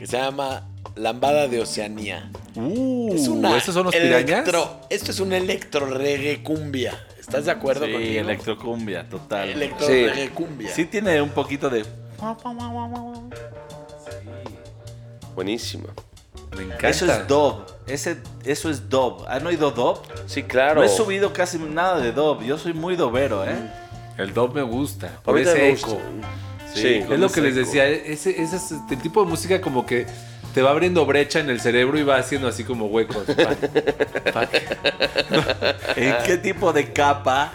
[0.00, 2.30] que se llama Lambada de Oceanía.
[2.54, 4.30] Uh, Es una ¿Esos son los pirañas?
[4.30, 6.98] electro, esto es un electro reggae cumbia.
[7.18, 8.20] ¿Estás de acuerdo Sí, conmigo?
[8.20, 9.50] electrocumbia, total.
[9.50, 10.06] Electro Sí.
[10.06, 10.70] reggae cumbia.
[10.72, 11.84] Sí tiene un poquito de...
[15.34, 15.88] Buenísimo.
[16.56, 16.88] Me encanta.
[16.88, 17.66] Eso es dub.
[17.86, 19.26] Ese, eso es dub.
[19.28, 19.98] ¿Han oído dub?
[20.26, 20.80] Sí, claro.
[20.80, 22.42] No he subido casi nada de dub.
[22.42, 23.54] Yo soy muy dobero, ¿eh?
[24.16, 25.20] El dub me gusta.
[25.22, 25.90] Por ese eco.
[25.90, 26.02] gusta.
[26.74, 27.00] Sí, Sí.
[27.04, 27.86] con Es lo que les decía.
[27.86, 30.06] Ese, ese es el tipo de música como que
[30.54, 33.24] te va abriendo brecha en el cerebro y va haciendo así como huecos.
[33.26, 34.48] Pa- pa-
[35.96, 37.52] ¿En qué tipo de capa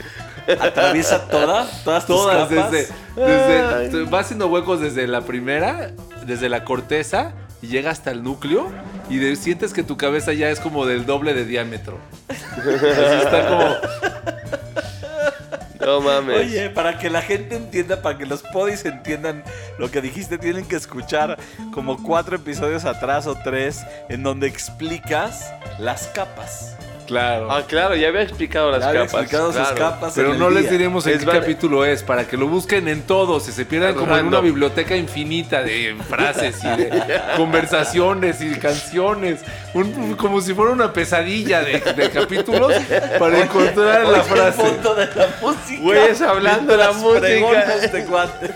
[0.59, 1.83] atraviesa todas?
[1.83, 2.71] Todas tus Todas, capas?
[2.71, 5.91] desde, va haciendo huecos desde la primera,
[6.25, 8.71] desde la corteza y llega hasta el núcleo
[9.09, 11.97] y de- sientes que tu cabeza ya es como del doble de diámetro.
[12.29, 13.75] Así está como
[15.85, 16.37] No mames.
[16.37, 19.43] Oye, para que la gente entienda, para que los podis entiendan
[19.77, 21.37] lo que dijiste, tienen que escuchar
[21.71, 26.75] como cuatro episodios atrás o tres en donde explicas las capas.
[27.07, 27.51] Claro.
[27.51, 29.21] Ah, claro, ya había explicado las Ya había capas.
[29.21, 30.13] explicado sus capas.
[30.15, 30.71] Pero en el no les día.
[30.71, 33.65] diremos en Es qué vale- capítulo es, para que lo busquen en todos y se
[33.65, 37.03] pierdan como en una biblioteca infinita de frases y de
[37.37, 39.41] conversaciones y canciones.
[39.73, 42.73] Un- como si fuera una pesadilla de, de capítulos
[43.19, 44.61] para encontrar Oye, la el frase.
[44.61, 45.81] fondo de la música.
[45.81, 47.75] Güeyes hablando de la música.
[47.83, 48.51] este cuate.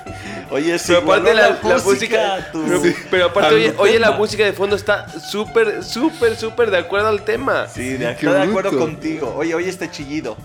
[0.51, 2.81] Oye, sí, Pero aparte la, la música, tu- pero,
[3.11, 7.21] pero aparte oye, oye la música de fondo está súper, súper, súper de acuerdo al
[7.23, 7.67] tema.
[7.67, 9.33] Sí, de, acuerdo contigo.
[9.37, 10.35] Oye, oye este chillido.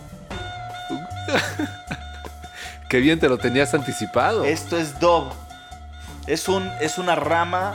[2.88, 4.44] Qué bien te lo tenías anticipado.
[4.44, 5.32] Esto es dub.
[6.26, 7.74] Es, un, es una rama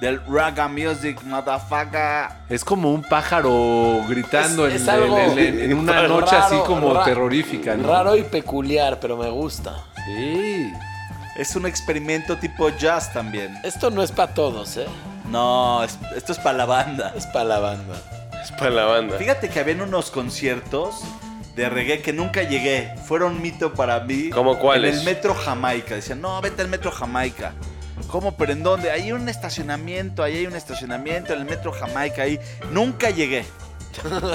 [0.00, 2.28] del raga music, motherfucker.
[2.48, 6.56] Es como un pájaro gritando Es- en, es algo en- en- en una noche así
[6.66, 7.76] como terrorífica.
[7.76, 7.88] ¿no?
[7.88, 9.76] Raro y peculiar, pero me gusta.
[10.06, 10.72] Sí.
[11.40, 13.56] Es un experimento tipo jazz también.
[13.64, 14.84] Esto no es para todos, ¿eh?
[15.30, 17.14] No, es- esto es para la banda.
[17.16, 17.94] Es para la banda.
[18.42, 19.16] Es para la banda.
[19.16, 21.00] Fíjate que habían unos conciertos
[21.56, 22.94] de reggae que nunca llegué.
[23.06, 24.28] Fueron mito para mí.
[24.28, 24.92] ¿Cómo cuáles?
[24.92, 25.94] En el metro Jamaica.
[25.94, 27.54] Decían, no, vete al metro Jamaica.
[28.08, 28.36] ¿Cómo?
[28.36, 28.90] ¿Pero en dónde?
[28.90, 32.38] Ahí hay un estacionamiento, ahí hay un estacionamiento, en el metro Jamaica, ahí.
[32.70, 33.46] Nunca llegué.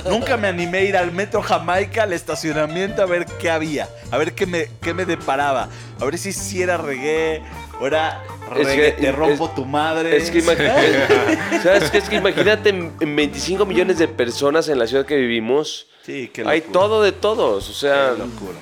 [0.09, 4.17] Nunca me animé a ir al metro Jamaica, al estacionamiento, a ver qué había, a
[4.17, 7.41] ver qué me, qué me deparaba, a ver si era reggae
[7.79, 8.23] o era
[8.57, 10.15] Es reggae, que- te rompo es- tu madre.
[10.17, 11.97] Es que, imag- ¿sabes qué?
[11.97, 15.87] Es que imagínate en en 25 millones de personas en la ciudad que vivimos.
[16.05, 17.69] Sí, qué Hay todo de todos.
[17.69, 18.57] O sea, Qué locura.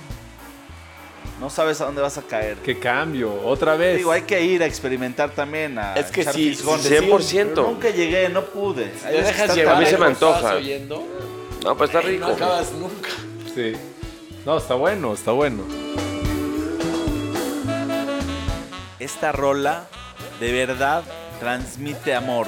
[1.43, 2.55] No sabes a dónde vas a caer.
[2.63, 3.33] Qué cambio.
[3.43, 3.97] Otra vez.
[3.97, 5.77] Digo, hay que ir a experimentar también.
[5.77, 6.89] A Es que sí, fisgones.
[6.89, 7.49] 100%.
[7.49, 8.85] Pero nunca llegué, no pude.
[9.11, 10.55] Dejas llevar a mí se me antoja.
[10.55, 11.05] oyendo,
[11.61, 12.27] no, pues está rico.
[12.27, 13.09] No acabas nunca.
[13.53, 13.73] Sí.
[14.45, 15.65] No, está bueno, está bueno.
[18.99, 19.87] Esta rola
[20.39, 21.03] de verdad
[21.41, 22.47] transmite amor.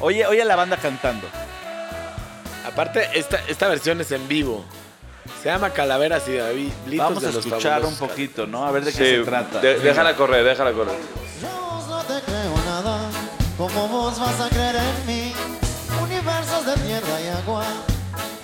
[0.00, 1.26] Oye, oye a la banda cantando.
[2.64, 4.64] Aparte, esta, esta versión es en vivo.
[5.42, 6.72] Se llama Calaveras y David.
[6.96, 8.64] Vamos a escuchar un poquito, ¿no?
[8.66, 9.58] A ver de qué Sí, se trata.
[9.60, 10.94] de- déjala correr, déjala correr.
[11.40, 12.98] Yo no te creo nada,
[13.58, 15.32] como vos vas a creer en mí.
[16.02, 17.64] Universos de tierra y agua,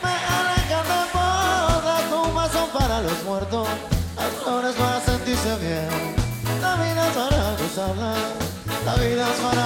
[0.02, 3.68] me alejan de moda, tumbas son para los muertos,
[4.16, 5.88] las flores para sentirse bien.
[6.60, 8.14] La vida es para gozarla,
[8.84, 9.57] la vida es para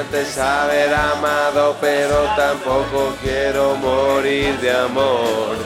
[0.00, 5.56] sin antes haber amado, pero tampoco quiero morir de amor.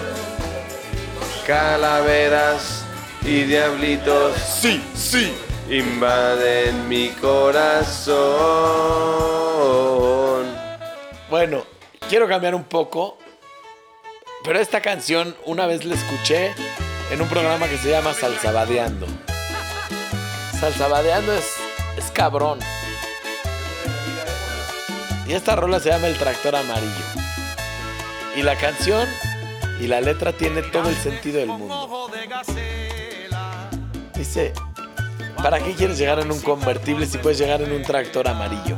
[1.47, 2.85] Calaveras
[3.23, 5.35] y diablitos, sí, sí,
[5.71, 8.25] invaden mi corazón.
[11.31, 11.65] Bueno,
[12.09, 13.19] quiero cambiar un poco.
[14.45, 16.53] Pero esta canción una vez la escuché
[17.11, 19.07] en un programa que se llama Salsabadeando.
[20.61, 21.47] Salsabadeando es,
[21.97, 22.59] es cabrón.
[25.27, 27.05] Y esta rola se llama El Tractor Amarillo.
[28.37, 29.09] Y la canción
[29.81, 32.11] y la letra tiene todo el sentido del mundo.
[34.15, 34.53] Dice,
[35.37, 38.77] ¿para qué quieres llegar en un convertible si puedes llegar en un tractor amarillo?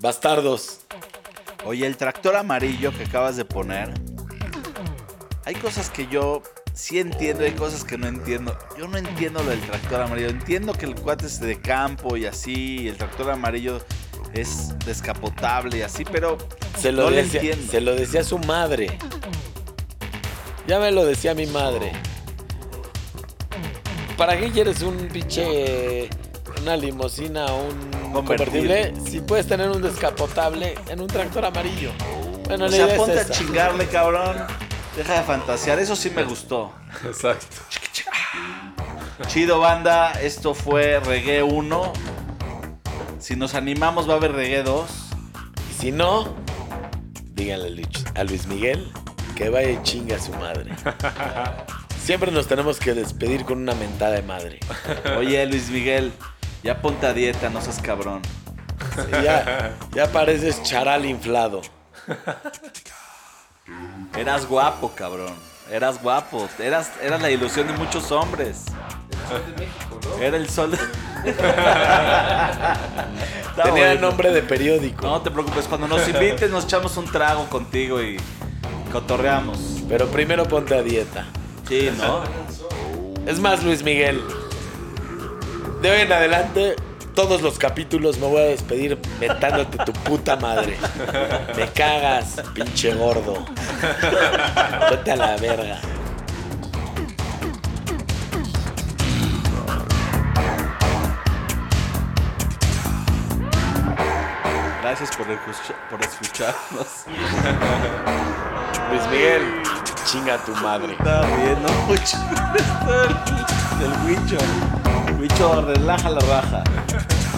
[0.00, 0.80] Bastardos.
[1.64, 3.92] Oye, el tractor amarillo que acabas de poner.
[5.44, 6.42] Hay cosas que yo
[6.72, 8.56] sí entiendo, hay cosas que no entiendo.
[8.78, 10.28] Yo no entiendo lo del tractor amarillo.
[10.28, 13.78] Entiendo que el cuate es de campo y así, y el tractor amarillo
[14.32, 16.38] es descapotable y así, pero
[16.78, 17.70] Se lo, no le decía, entiendo.
[17.70, 18.98] se lo decía su madre.
[20.66, 21.92] Ya me lo decía mi madre.
[24.16, 26.08] ¿Para qué quieres un pinche.
[26.62, 28.92] Una limusina o un Convertible.
[28.92, 29.10] convertible?
[29.10, 31.92] Si puedes tener un descapotable en un tractor amarillo.
[32.46, 34.36] Bueno, O la sea, idea ponte es a chingarle, cabrón.
[34.96, 36.72] Deja de fantasear, eso sí me gustó.
[37.04, 37.46] Exacto.
[39.28, 40.12] Chido, banda.
[40.20, 41.92] Esto fue Reggae 1.
[43.18, 44.90] Si nos animamos, va a haber Reggae 2.
[45.70, 46.34] Y si no,
[47.34, 48.90] díganle a Luis- a Luis Miguel
[49.36, 50.72] que vaya y chinga a su madre.
[52.02, 54.58] Siempre nos tenemos que despedir con una mentada de madre.
[55.18, 56.12] Oye, Luis Miguel,
[56.62, 58.22] ya ponte a dieta, no seas cabrón.
[58.94, 61.60] Sí, ya, ya pareces charal inflado.
[64.16, 65.34] Eras guapo, cabrón.
[65.70, 66.48] Eras guapo.
[66.58, 68.64] Eras, eras la ilusión de muchos hombres.
[70.20, 70.76] Era el sol.
[71.24, 72.76] Está
[73.64, 74.00] Tenía bueno.
[74.00, 75.06] nombre de periódico.
[75.06, 78.16] No te preocupes, cuando nos invites nos echamos un trago contigo y
[78.90, 79.58] cotorreamos.
[79.88, 81.26] Pero primero ponte a dieta.
[81.68, 82.22] Sí, ¿no?
[83.26, 84.20] Es más, Luis Miguel.
[85.80, 86.76] De hoy en adelante,
[87.14, 90.76] todos los capítulos me voy a despedir mentándote tu puta madre.
[91.56, 93.46] Me cagas, pinche gordo.
[94.90, 95.80] Vete a la verga.
[104.82, 107.04] Gracias por, por escucharnos.
[108.90, 109.42] Luis Miguel,
[110.04, 110.92] chinga tu madre.
[110.92, 112.16] Está riendo mucho.
[113.80, 114.38] El Huicho.
[115.20, 116.64] Huicho, relaja la raja.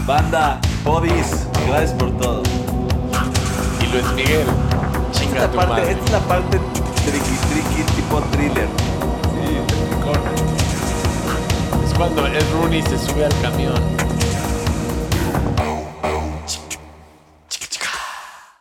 [0.06, 2.42] Banda, Bodis, gracias por todo.
[3.80, 4.46] Y Luis Miguel,
[5.10, 5.90] chinga Esta tu parte, madre.
[5.90, 6.60] esta es la parte
[7.04, 8.68] tricky tricky tipo thriller.
[11.84, 13.74] Es cuando Ed Rooney se sube al camión.